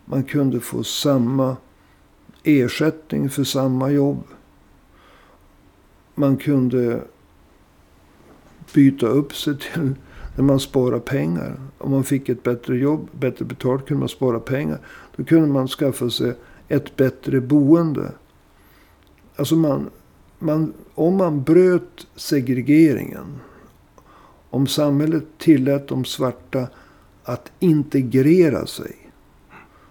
Man 0.05 0.23
kunde 0.23 0.59
få 0.59 0.83
samma 0.83 1.57
ersättning 2.43 3.29
för 3.29 3.43
samma 3.43 3.89
jobb. 3.91 4.23
Man 6.15 6.37
kunde 6.37 7.01
byta 8.73 9.07
upp 9.07 9.35
sig 9.35 9.57
till 9.57 9.95
när 10.37 10.43
man 10.43 10.59
sparar 10.59 10.99
pengar. 10.99 11.59
Om 11.77 11.91
man 11.91 12.03
fick 12.03 12.29
ett 12.29 12.43
bättre 12.43 12.77
jobb, 12.77 13.09
bättre 13.11 13.45
betalt, 13.45 13.87
kunde 13.87 13.99
man 13.99 14.09
spara 14.09 14.39
pengar. 14.39 14.79
Då 15.15 15.23
kunde 15.23 15.47
man 15.47 15.67
skaffa 15.67 16.09
sig 16.09 16.33
ett 16.67 16.95
bättre 16.95 17.41
boende. 17.41 18.11
Alltså 19.35 19.55
man, 19.55 19.89
man, 20.39 20.73
om 20.95 21.17
man 21.17 21.43
bröt 21.43 22.07
segregeringen. 22.15 23.39
Om 24.49 24.67
samhället 24.67 25.23
tillät 25.37 25.87
de 25.87 26.05
svarta 26.05 26.67
att 27.23 27.51
integrera 27.59 28.65
sig. 28.65 28.95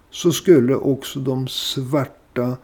Så 0.09 0.31
skulle 0.31 0.75
också 0.75 1.19
de 1.19 1.47
svarta 1.47 2.57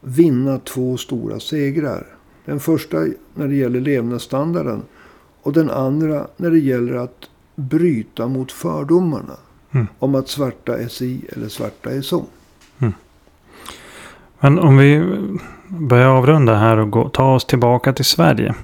vinna 0.00 0.58
två 0.58 0.96
stora 0.96 1.40
segrar. 1.40 2.06
Den 2.44 2.60
första 2.60 3.06
när 3.34 3.48
det 3.48 3.54
gäller 3.54 3.80
levnadsstandarden. 3.80 4.82
Och 5.42 5.52
den 5.52 5.70
andra 5.70 6.26
när 6.36 6.50
det 6.50 6.58
gäller 6.58 6.94
att 6.94 7.28
bryta 7.54 8.28
mot 8.28 8.52
fördomarna. 8.52 9.36
Mm. 9.70 9.86
Om 9.98 10.14
att 10.14 10.28
svarta 10.28 10.78
är 10.78 10.88
si 10.88 11.20
eller 11.28 11.48
svarta 11.48 11.90
är 11.90 12.02
så. 12.02 12.24
Men 14.44 14.58
om 14.58 14.76
vi 14.76 15.18
börjar 15.68 16.08
avrunda 16.08 16.54
här 16.54 16.76
och 16.76 16.90
gå, 16.90 17.08
ta 17.08 17.34
oss 17.34 17.44
tillbaka 17.44 17.92
till 17.92 18.04
Sverige. 18.04 18.54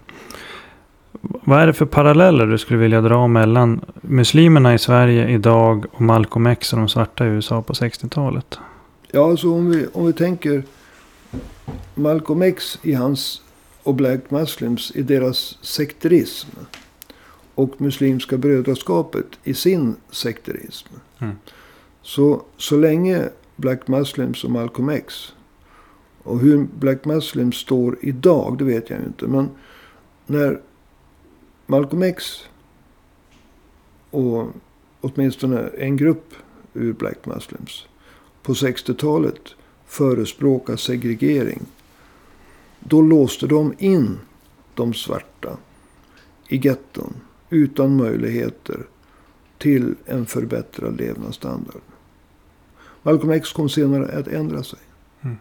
Vad 1.21 1.61
är 1.61 1.67
det 1.67 1.73
för 1.73 1.87
paralleller 1.87 2.47
du 2.47 2.59
skulle 2.59 2.79
vilja 2.79 3.01
dra 3.01 3.27
mellan 3.27 3.81
muslimerna 4.01 4.75
i 4.75 4.79
Sverige 4.79 5.29
idag 5.29 5.87
och 5.93 6.01
Malcolm 6.01 6.47
X 6.47 6.73
och 6.73 6.79
de 6.79 6.89
svarta 6.89 7.27
i 7.27 7.29
USA 7.29 7.63
på 7.63 7.73
60-talet? 7.73 8.59
Ja, 9.11 9.31
alltså 9.31 9.53
om 9.53 9.71
vi, 9.71 9.87
om 9.93 10.07
vi 10.07 10.13
tänker 10.13 10.63
Malcolm 11.95 12.43
X 12.43 12.79
i 12.83 12.93
hans 12.93 13.43
och 13.83 13.95
Black 13.95 14.31
Muslims 14.31 14.93
i 14.95 15.03
deras 15.03 15.59
sekterism. 15.65 16.49
Och 17.55 17.81
Muslimska 17.81 18.39
brödraskapet 18.39 19.27
i 19.45 19.55
sin 19.55 19.97
sekterism. 20.11 20.89
Mm. 21.19 21.35
Så, 22.03 22.43
så 22.57 22.77
länge 22.77 23.29
Black 23.57 23.89
Muslims 23.89 24.45
och 24.45 24.51
Malcolm 24.51 24.89
X. 24.89 25.33
Och 26.23 26.39
hur 26.39 26.67
Black 26.79 27.05
Muslims 27.05 27.57
står 27.57 27.99
idag, 28.01 28.59
det 28.59 28.65
vet 28.65 28.91
jag 28.91 29.01
ju 29.01 29.07
inte. 29.07 29.27
Men 29.27 29.49
när 30.27 30.61
Malcolm 31.67 32.03
X 32.03 32.25
och 34.11 34.47
åtminstone 35.01 35.69
en 35.79 35.97
grupp 35.97 36.35
ur 36.75 36.93
Black 36.93 37.27
Muslims 37.27 37.87
på 38.43 38.53
60-talet 38.53 39.41
förespråkar 39.87 40.77
segregering. 40.77 41.61
Då 42.81 43.03
låste 43.03 43.47
de 43.47 43.75
in 43.79 44.19
de 44.75 44.95
svarta 44.95 45.57
i 46.49 46.57
getton 46.57 47.15
utan 47.51 47.97
möjligheter 47.97 48.87
till 49.59 49.95
en 50.05 50.27
förbättrad 50.27 50.97
levnadsstandard. 50.97 51.81
Malcolm 53.03 53.31
X 53.31 53.53
kom 53.53 53.69
senare 53.69 54.19
att 54.19 54.29
ändra 54.29 54.63
sig. 54.63 54.79
Mm. 55.21 55.37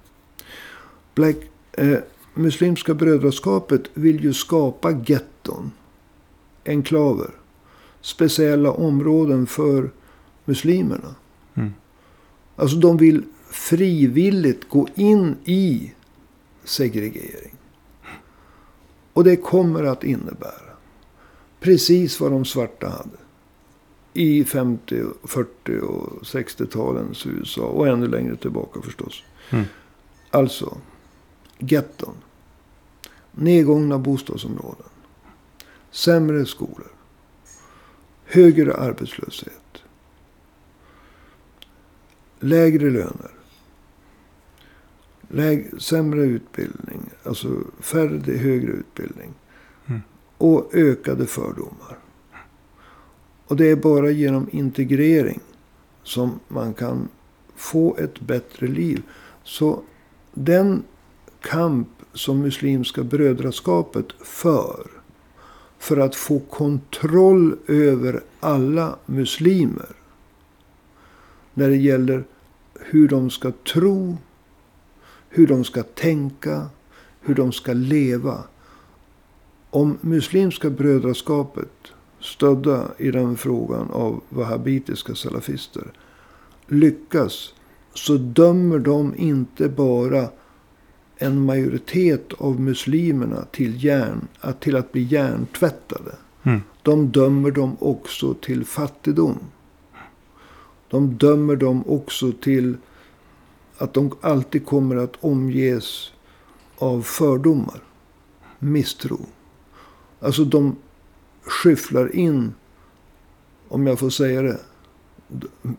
Black, 1.16 1.38
eh, 1.72 1.98
Muslimska 2.34 2.94
brödraskapet 2.94 3.84
vill 3.94 4.24
ju 4.24 4.34
skapa 4.34 4.92
getton, 5.06 5.72
enklaver, 6.66 7.32
speciella 8.02 8.72
områden 8.72 9.48
för 9.48 9.92
muslimerna. 10.46 11.16
Mm. 11.54 11.74
Alltså 12.56 12.78
de 12.78 12.98
vill 12.98 13.24
frivilligt 13.52 14.70
gå 14.70 14.88
in 14.96 15.36
i 15.46 15.94
segregering. 16.68 17.56
Och 19.14 19.24
det 19.24 19.36
kommer 19.36 19.84
att 19.84 20.04
innebära 20.04 20.68
precis 21.60 22.20
vad 22.20 22.32
de 22.32 22.46
svarta 22.46 22.90
hade. 22.90 23.18
I 24.14 24.44
50, 24.44 25.04
40 25.24 25.80
och 25.80 26.22
60-talens 26.22 27.28
USA. 27.28 27.62
Och 27.62 27.88
ännu 27.88 28.08
längre 28.08 28.36
tillbaka 28.36 28.82
förstås. 28.82 29.24
Mm. 29.50 29.66
Alltså, 30.32 30.78
getton. 31.58 32.16
Nedgångna 33.32 33.98
bostadsområden. 33.98 34.88
Sämre 35.92 36.46
skolor. 36.46 36.92
Högre 38.26 38.74
arbetslöshet. 38.74 39.84
Lägre 42.40 42.90
löner. 42.90 43.37
Läg, 45.28 45.82
sämre 45.82 46.22
utbildning. 46.22 47.10
Alltså 47.24 47.50
färre 47.80 48.34
högre 48.38 48.72
utbildning. 48.72 49.34
Mm. 49.86 50.02
Och 50.38 50.76
ökade 50.76 51.26
fördomar. 51.26 51.98
Och 53.48 53.56
det 53.56 53.66
är 53.66 53.76
bara 53.76 54.10
genom 54.10 54.50
integrering 54.52 55.40
som 56.04 56.40
man 56.48 56.74
kan 56.74 57.10
få 57.56 57.98
ett 57.98 58.20
bättre 58.20 58.68
liv. 58.68 59.02
Så 59.44 59.84
den 60.34 60.84
kamp 61.42 61.90
som 62.14 62.40
Muslimska 62.40 63.04
brödraskapet 63.04 64.06
för. 64.20 64.88
För 65.80 65.98
att 65.98 66.16
få 66.16 66.40
kontroll 66.40 67.58
över 67.68 68.24
alla 68.40 68.96
muslimer. 69.06 69.96
När 71.54 71.70
det 71.70 71.78
gäller 71.78 72.24
hur 72.80 73.08
de 73.08 73.30
ska 73.30 73.52
tro. 73.52 74.18
Hur 75.30 75.48
de 75.48 75.64
ska 75.64 75.84
tänka. 75.84 76.70
Hur 77.22 77.36
de 77.36 77.52
ska 77.52 77.74
leva. 77.74 78.44
Om 79.70 79.98
Muslimska 80.02 80.70
brödraskapet 80.70 81.72
stödda 82.20 82.92
i 82.98 83.12
den 83.12 83.38
frågan 83.38 83.92
av 83.92 84.22
wahhabitiska 84.30 85.16
salafister 85.16 85.92
lyckas 86.68 87.54
så 87.94 88.18
dömer 88.18 88.80
de 88.80 89.16
inte 89.18 89.70
bara 89.70 90.30
en 91.18 91.46
majoritet 91.46 92.34
av 92.38 92.62
muslimerna 92.62 93.46
till, 93.52 93.84
järn, 93.84 94.28
att, 94.40 94.62
till 94.62 94.76
att 94.76 94.92
bli 94.92 95.02
hjärntvättade. 95.02 96.12
Mm. 96.44 96.62
De 96.84 97.08
dömer 97.12 97.52
dem 97.52 97.78
också 97.80 98.34
till 98.34 98.66
fattigdom. 98.66 99.40
De 100.90 101.18
dömer 101.18 101.56
dem 101.56 101.84
också 101.88 102.32
till 102.32 102.78
att 103.78 103.94
de 103.94 104.12
alltid 104.22 104.66
kommer 104.66 104.96
att 104.96 105.14
omges 105.20 106.12
av 106.78 107.02
fördomar. 107.02 107.84
Misstro. 108.60 109.20
Alltså 110.20 110.44
de 110.46 110.76
skyfflar 111.42 112.16
in, 112.16 112.54
om 113.68 113.88
jag 113.88 114.00
får 114.00 114.10
säga 114.10 114.42
det, 114.42 114.60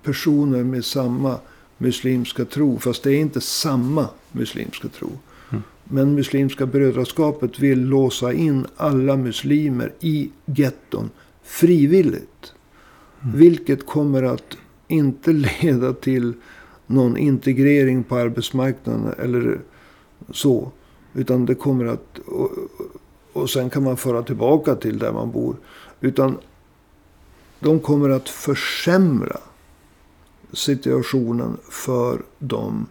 personer 0.03 0.65
med 0.65 0.85
samma 0.85 1.39
muslimska 1.79 2.45
tro. 2.45 2.79
Fast 2.79 3.03
det 3.03 3.13
är 3.13 3.21
inte 3.21 3.41
samma 3.41 4.09
muslimska 4.33 4.89
tro. 4.89 5.11
Mm. 5.51 5.63
Men 5.85 6.15
Muslimska 6.15 6.67
brödraskapet 6.67 7.59
vill 7.59 7.81
låsa 7.81 8.33
in 8.33 8.67
alla 8.77 9.17
muslimer 9.17 9.93
i 10.01 10.31
getton 10.45 11.11
frivilligt. 11.43 12.55
Mm. 13.23 13.39
Vilket 13.39 13.87
kommer 13.87 14.23
att 14.23 14.57
inte 14.89 15.33
leda 15.63 15.93
till 15.93 16.35
någon 16.89 17.17
integrering 17.17 18.05
på 18.05 18.17
arbetsmarknaden 18.17 19.15
eller 19.19 19.61
så. 20.31 20.73
Utan 21.15 21.47
det 21.47 21.55
kommer 21.55 21.85
att... 21.85 22.19
Och, 22.19 22.51
och 23.33 23.51
sen 23.51 23.71
kan 23.71 23.83
man 23.83 23.97
föra 23.97 24.23
tillbaka 24.23 24.75
till 24.75 24.99
där 24.99 25.13
man 25.13 25.31
bor. 25.31 25.57
Utan 26.01 26.39
de 27.61 27.81
kommer 27.81 28.11
att 28.11 28.29
försämra 28.29 29.37
situationen 30.53 31.57
för 31.71 32.23
de 32.39 32.87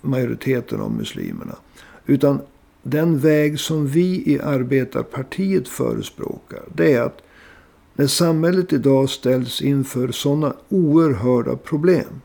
majoriteten 0.00 0.80
av 0.80 0.92
muslimerna. 0.92 1.56
Utan 2.06 2.40
den 2.82 3.18
väg 3.18 3.60
som 3.60 3.86
vi 3.86 4.22
i 4.26 4.40
arbetarpartiet 4.40 5.68
förespråkar. 5.68 6.62
Det 6.74 6.92
är 6.92 7.02
att 7.02 7.22
när 7.94 8.06
samhället 8.06 8.72
idag 8.72 9.10
ställs 9.10 9.62
inför 9.62 10.12
sådana 10.12 10.54
oerhörda 10.68 11.56
problem. 11.56 12.20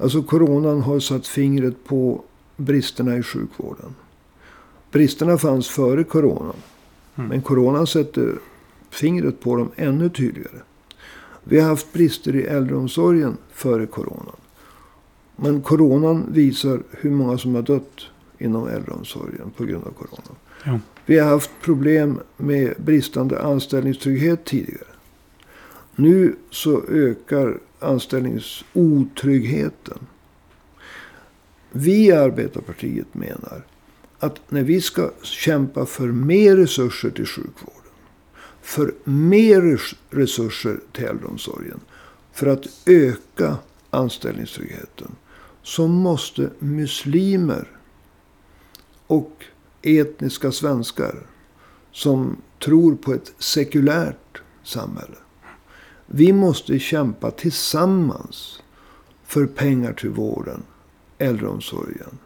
Alltså 0.00 0.22
coronan 0.22 0.80
har 0.80 1.00
satt 1.00 1.26
fingret 1.26 1.84
på 1.84 2.22
bristerna 2.56 3.16
i 3.16 3.22
sjukvården. 3.22 3.94
Bristerna 4.92 5.38
fanns 5.38 5.68
före 5.68 6.04
coronan. 6.04 6.56
Mm. 7.16 7.28
Men 7.28 7.42
coronan 7.42 7.86
sätter 7.86 8.38
fingret 8.90 9.40
på 9.40 9.56
dem 9.56 9.70
ännu 9.76 10.08
tydligare. 10.08 10.60
Vi 11.44 11.60
har 11.60 11.68
haft 11.68 11.92
brister 11.92 12.36
i 12.36 12.42
äldreomsorgen 12.42 13.36
före 13.52 13.86
coronan. 13.86 14.36
Men 15.36 15.62
coronan 15.62 16.26
visar 16.32 16.82
hur 16.90 17.10
många 17.10 17.38
som 17.38 17.54
har 17.54 17.62
dött 17.62 18.00
inom 18.38 18.68
äldreomsorgen 18.68 19.50
på 19.56 19.64
grund 19.64 19.84
av 19.84 19.90
coronan. 19.90 20.36
Ja. 20.64 20.80
Vi 21.06 21.18
har 21.18 21.28
haft 21.28 21.50
problem 21.62 22.20
med 22.36 22.74
bristande 22.76 23.42
anställningstrygghet 23.42 24.44
tidigare. 24.44 24.84
Nu 25.96 26.36
så 26.50 26.82
ökar 26.88 27.58
anställningsotryggheten. 27.80 29.98
Vi 31.70 32.06
i 32.06 32.12
Arbetarpartiet 32.12 33.14
menar 33.14 33.62
att 34.18 34.40
när 34.48 34.62
vi 34.62 34.80
ska 34.80 35.10
kämpa 35.22 35.86
för 35.86 36.06
mer 36.06 36.56
resurser 36.56 37.10
till 37.10 37.26
sjukvården. 37.26 37.76
För 38.62 38.94
mer 39.04 39.80
resurser 40.10 40.80
till 40.92 41.04
äldreomsorgen. 41.04 41.80
För 42.32 42.46
att 42.46 42.66
öka 42.86 43.56
anställningstryggheten. 43.90 45.16
Så 45.62 45.86
måste 45.86 46.50
muslimer 46.58 47.68
och 49.06 49.44
etniska 49.82 50.52
svenskar 50.52 51.26
som 51.92 52.36
tror 52.64 52.96
på 52.96 53.14
ett 53.14 53.32
sekulärt 53.38 54.42
samhälle. 54.62 55.16
Vi 56.12 56.32
måste 56.32 56.78
kämpa 56.78 57.30
tillsammans 57.30 58.62
för 59.24 59.46
pengar 59.46 59.92
till 59.92 60.10
vården, 60.10 60.62
äldreomsorgen. 61.18 62.18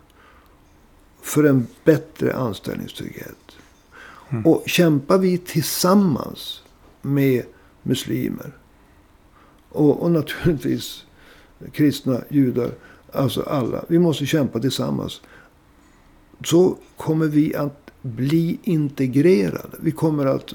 För 1.22 1.45
en 1.45 1.66
bättre 1.85 2.35
anställningstrygghet. 2.35 3.57
Mm. 4.28 4.47
Och 4.47 4.62
kämpar 4.66 5.18
vi 5.18 5.39
tillsammans 5.39 6.62
med 7.03 7.45
muslimer. 7.82 8.53
Och, 9.68 10.03
och 10.03 10.11
naturligtvis 10.11 11.05
kristna, 11.72 12.20
judar. 12.28 12.70
Alltså 13.12 13.43
alla. 13.43 13.85
Vi 13.89 13.99
måste 13.99 14.26
kämpa 14.26 14.61
tillsammans 14.61 15.20
så 16.45 16.76
kommer 16.97 17.26
vi 17.26 17.55
att 17.55 17.91
bli 18.03 18.59
integrerade. 18.62 19.76
Vi 19.80 19.91
kommer 19.91 20.26
att 20.26 20.55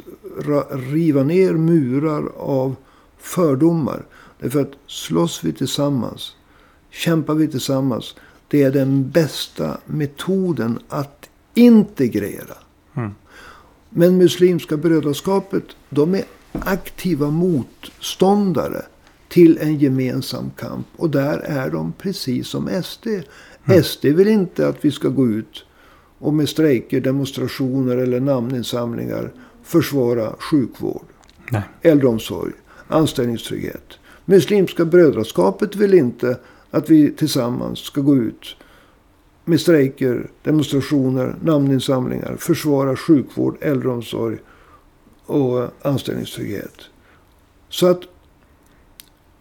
riva 0.71 1.23
ner 1.23 1.53
murar 1.53 2.31
av 2.37 2.75
fördomar. 3.19 4.05
Därför 4.39 4.61
att 4.61 4.71
slåss 4.87 5.43
vi 5.43 5.53
tillsammans, 5.53 6.35
kämpar 6.89 7.33
vi 7.33 7.47
tillsammans. 7.47 8.15
Det 8.47 8.63
är 8.63 8.71
den 8.71 9.09
bästa 9.09 9.77
metoden 9.85 10.79
att 10.89 11.29
integrera. 11.53 12.57
Mm. 12.95 13.11
Men 13.89 14.17
Muslimska 14.17 14.77
brödraskapet, 14.77 15.63
de 15.89 16.15
är 16.15 16.23
aktiva 16.51 17.29
motståndare 17.31 18.81
till 19.29 19.57
en 19.57 19.79
gemensam 19.79 20.51
kamp. 20.57 20.87
Och 20.95 21.09
där 21.09 21.37
är 21.37 21.69
de 21.69 21.93
precis 21.97 22.47
som 22.47 22.83
SD. 22.83 23.07
Mm. 23.65 23.83
SD 23.83 24.05
vill 24.05 24.27
inte 24.27 24.67
att 24.67 24.85
vi 24.85 24.91
ska 24.91 25.09
gå 25.09 25.27
ut 25.27 25.65
och 26.19 26.33
med 26.33 26.49
strejker, 26.49 27.01
demonstrationer 27.01 27.97
eller 27.97 28.19
namninsamlingar 28.19 29.31
försvara 29.63 30.35
sjukvård, 30.39 31.05
Nej. 31.51 31.61
äldreomsorg, 31.81 32.53
anställningstrygghet. 32.89 33.99
Muslimska 34.25 34.85
brödraskapet 34.85 35.75
vill 35.75 35.93
inte 35.93 36.37
att 36.71 36.89
vi 36.89 37.11
tillsammans 37.11 37.79
ska 37.79 38.01
gå 38.01 38.15
ut 38.15 38.55
med 39.45 39.61
strejker, 39.61 40.29
demonstrationer, 40.43 41.35
namninsamlingar, 41.43 42.35
försvara 42.39 42.95
sjukvård, 42.95 43.57
äldreomsorg 43.61 44.37
och 45.25 45.67
anställningstrygghet. 45.81 46.81
Så 47.69 47.87
att 47.87 48.01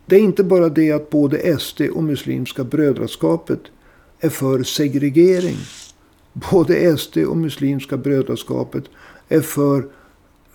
det 0.06 0.16
är 0.16 0.20
inte 0.20 0.44
bara 0.44 0.68
det 0.68 0.92
att 0.92 1.10
både 1.10 1.58
SD 1.58 1.80
och 1.80 2.04
Muslimska 2.04 2.64
brödraskapet 2.64 3.60
är 4.20 4.28
för 4.28 4.62
segregering 4.62 5.56
både 6.50 6.98
SD 6.98 7.18
och 7.18 7.36
Muslimska 7.36 7.96
brödraskapet 7.96 8.84
är 9.28 9.40
för 9.40 9.88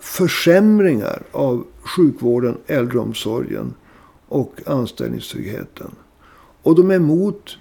försämringar 0.04 1.24
av 1.32 1.66
sjukvården, 1.82 2.58
äldreomsorgen 2.68 3.74
och 4.28 4.60
anställningstryggheten. 4.66 5.96
Och 6.62 6.76
de 6.76 6.92
är 6.92 6.96
emot 6.96 7.58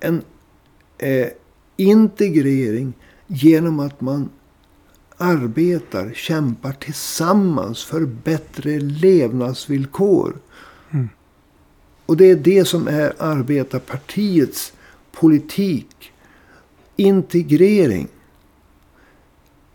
en 0.00 0.22
eh, 0.98 1.28
integrering 1.76 2.92
genom 3.26 3.80
att 3.80 4.00
man 4.00 4.28
arbetar, 5.16 6.12
kämpar 6.14 6.72
tillsammans 6.72 7.84
för 7.84 8.00
bättre 8.00 8.80
levnadsvillkor. 8.80 10.36
Mm. 10.90 11.08
Och 12.06 12.16
det 12.16 12.30
är 12.30 12.36
det 12.36 12.64
som 12.64 12.88
är 12.88 13.12
arbetarpartiets 13.18 14.72
politik 15.12 16.12
integrering. 16.96 18.08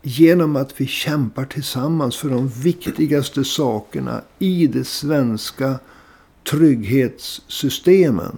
Genom 0.02 0.56
att 0.56 0.80
vi 0.80 0.86
kämpar 0.86 1.44
tillsammans 1.44 2.16
för 2.16 2.28
de 2.28 2.48
viktigaste 2.48 3.44
sakerna 3.44 4.22
i 4.38 4.66
det 4.66 4.84
svenska 4.84 5.78
trygghetssystemen. 6.50 8.36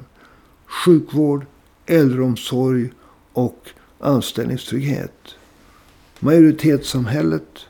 Sjukvård, 0.67 1.47
äldreomsorg 1.87 2.91
och 3.33 3.69
anställningstrygghet. 3.99 5.35
Majoritetssamhället, 6.19 7.67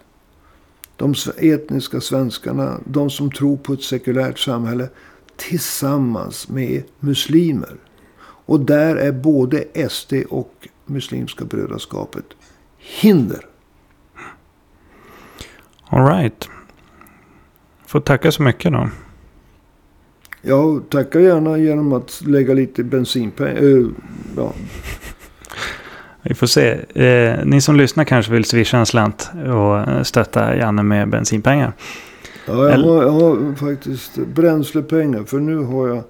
de 0.97 1.14
etniska 1.36 2.01
svenskarna, 2.01 2.80
de 2.84 3.11
som 3.11 3.32
tror 3.32 3.57
på 3.57 3.72
ett 3.72 3.82
sekulärt 3.82 4.38
samhälle 4.38 4.88
tillsammans 5.36 6.49
med 6.49 6.82
muslimer. 7.01 7.76
Och 8.22 8.61
där 8.61 8.97
är 8.97 9.12
både 9.12 9.88
SD 9.91 10.12
och 10.28 10.68
Muslimska 10.86 11.45
brödraskapet 11.45 12.24
hinder. 12.78 13.50
Alright. 15.91 16.49
Får 17.86 18.01
tacka 18.01 18.32
så 18.32 18.43
mycket 18.43 18.72
då. 18.72 18.88
Ja, 20.43 20.80
tacka 20.91 21.20
gärna 21.20 21.59
genom 21.59 21.93
att 21.93 22.22
lägga 22.26 22.55
lite 22.55 22.84
bensinpengar. 22.84 23.62
Uh, 23.62 23.91
ja. 24.36 24.53
Vi 26.22 26.34
får 26.34 26.47
se. 26.47 26.78
Eh, 27.05 27.45
ni 27.45 27.61
som 27.61 27.76
lyssnar 27.76 28.05
kanske 28.05 28.32
vill 28.32 28.45
swisha 28.45 28.78
en 28.78 28.86
slant 28.86 29.30
och 29.34 30.07
stötta 30.07 30.57
Janne 30.57 30.82
med 30.82 31.09
bensinpengar. 31.09 31.72
Ja, 32.47 32.70
jag 32.70 32.78
har, 32.78 33.03
jag 33.03 33.11
har 33.11 33.55
faktiskt 33.55 34.16
bränslepengar. 34.16 35.24
För 35.24 35.38
nu 35.41 35.57
har 35.57 35.88
jag 35.88 36.05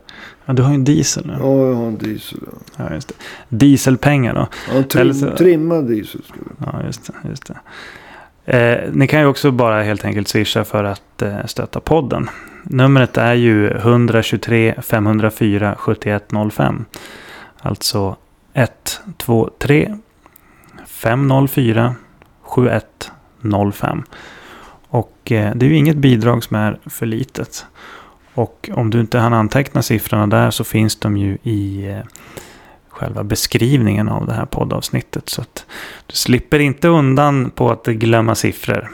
Ja, 0.50 0.52
du 0.52 0.62
har 0.62 0.70
ju 0.70 0.74
en 0.74 0.84
diesel 0.84 1.26
nu. 1.26 1.32
Ja, 1.40 1.66
jag 1.66 1.74
har 1.74 1.86
en 1.86 1.98
diesel. 1.98 2.38
Ja, 2.46 2.84
ja 2.84 2.94
just 2.94 3.08
det. 3.08 3.14
Dieselpengar 3.48 4.34
då. 4.34 4.48
Ja, 4.74 4.82
trim, 4.82 5.14
så... 5.14 5.36
trimmad 5.36 5.86
diesel. 5.86 6.22
Ska 6.24 6.34
vi. 6.34 6.66
Ja, 6.66 6.82
just 6.86 7.06
det. 7.06 7.28
Just 7.28 7.46
det. 7.46 7.56
Eh, 8.44 8.78
ni 8.92 9.06
kan 9.06 9.20
ju 9.20 9.26
också 9.26 9.50
bara 9.50 9.82
helt 9.82 10.04
enkelt 10.04 10.28
swisha 10.28 10.64
för 10.64 10.84
att 10.84 11.22
eh, 11.22 11.46
stötta 11.46 11.80
podden. 11.80 12.30
Numret 12.62 13.16
är 13.16 13.34
ju 13.34 13.70
123 13.70 14.74
504 14.82 15.74
7105. 15.78 16.84
Alltså 17.58 18.16
123 18.54 19.96
504 20.86 21.94
7105. 22.42 24.02
Och 24.88 25.32
eh, 25.32 25.52
det 25.54 25.66
är 25.66 25.70
ju 25.70 25.76
inget 25.76 25.96
bidrag 25.96 26.44
som 26.44 26.56
är 26.56 26.78
för 26.86 27.06
litet. 27.06 27.66
Och 28.34 28.70
om 28.72 28.90
du 28.90 29.00
inte 29.00 29.18
hann 29.18 29.32
anteckna 29.32 29.82
siffrorna 29.82 30.26
där 30.26 30.50
så 30.50 30.64
finns 30.64 30.96
de 30.96 31.16
ju 31.16 31.38
i 31.42 31.88
eh, 31.90 32.00
själva 33.00 33.24
beskrivningen 33.24 34.08
av 34.08 34.26
det 34.26 34.32
här 34.32 34.46
poddavsnittet. 34.46 35.28
Så 35.28 35.40
att 35.40 35.66
du 36.06 36.14
slipper 36.14 36.58
inte 36.58 36.88
undan 36.88 37.50
på 37.50 37.70
att 37.70 37.86
glömma 37.86 38.34
siffror. 38.34 38.90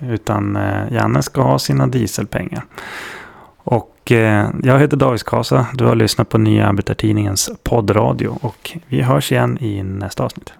Utan 0.00 0.56
eh, 0.56 0.92
Janne 0.92 1.22
ska 1.22 1.42
ha 1.42 1.58
sina 1.58 1.86
dieselpengar. 1.86 2.64
Och 3.56 4.12
eh, 4.12 4.48
jag 4.62 4.78
heter 4.78 4.96
David 4.96 5.24
Kasa. 5.24 5.66
Du 5.74 5.84
har 5.84 5.94
lyssnat 5.94 6.28
på 6.28 6.38
Nya 6.38 6.68
Arbetartidningens 6.68 7.50
poddradio. 7.62 8.38
Och 8.40 8.76
vi 8.88 9.02
hörs 9.02 9.32
igen 9.32 9.58
i 9.60 9.82
nästa 9.82 10.24
avsnitt. 10.24 10.52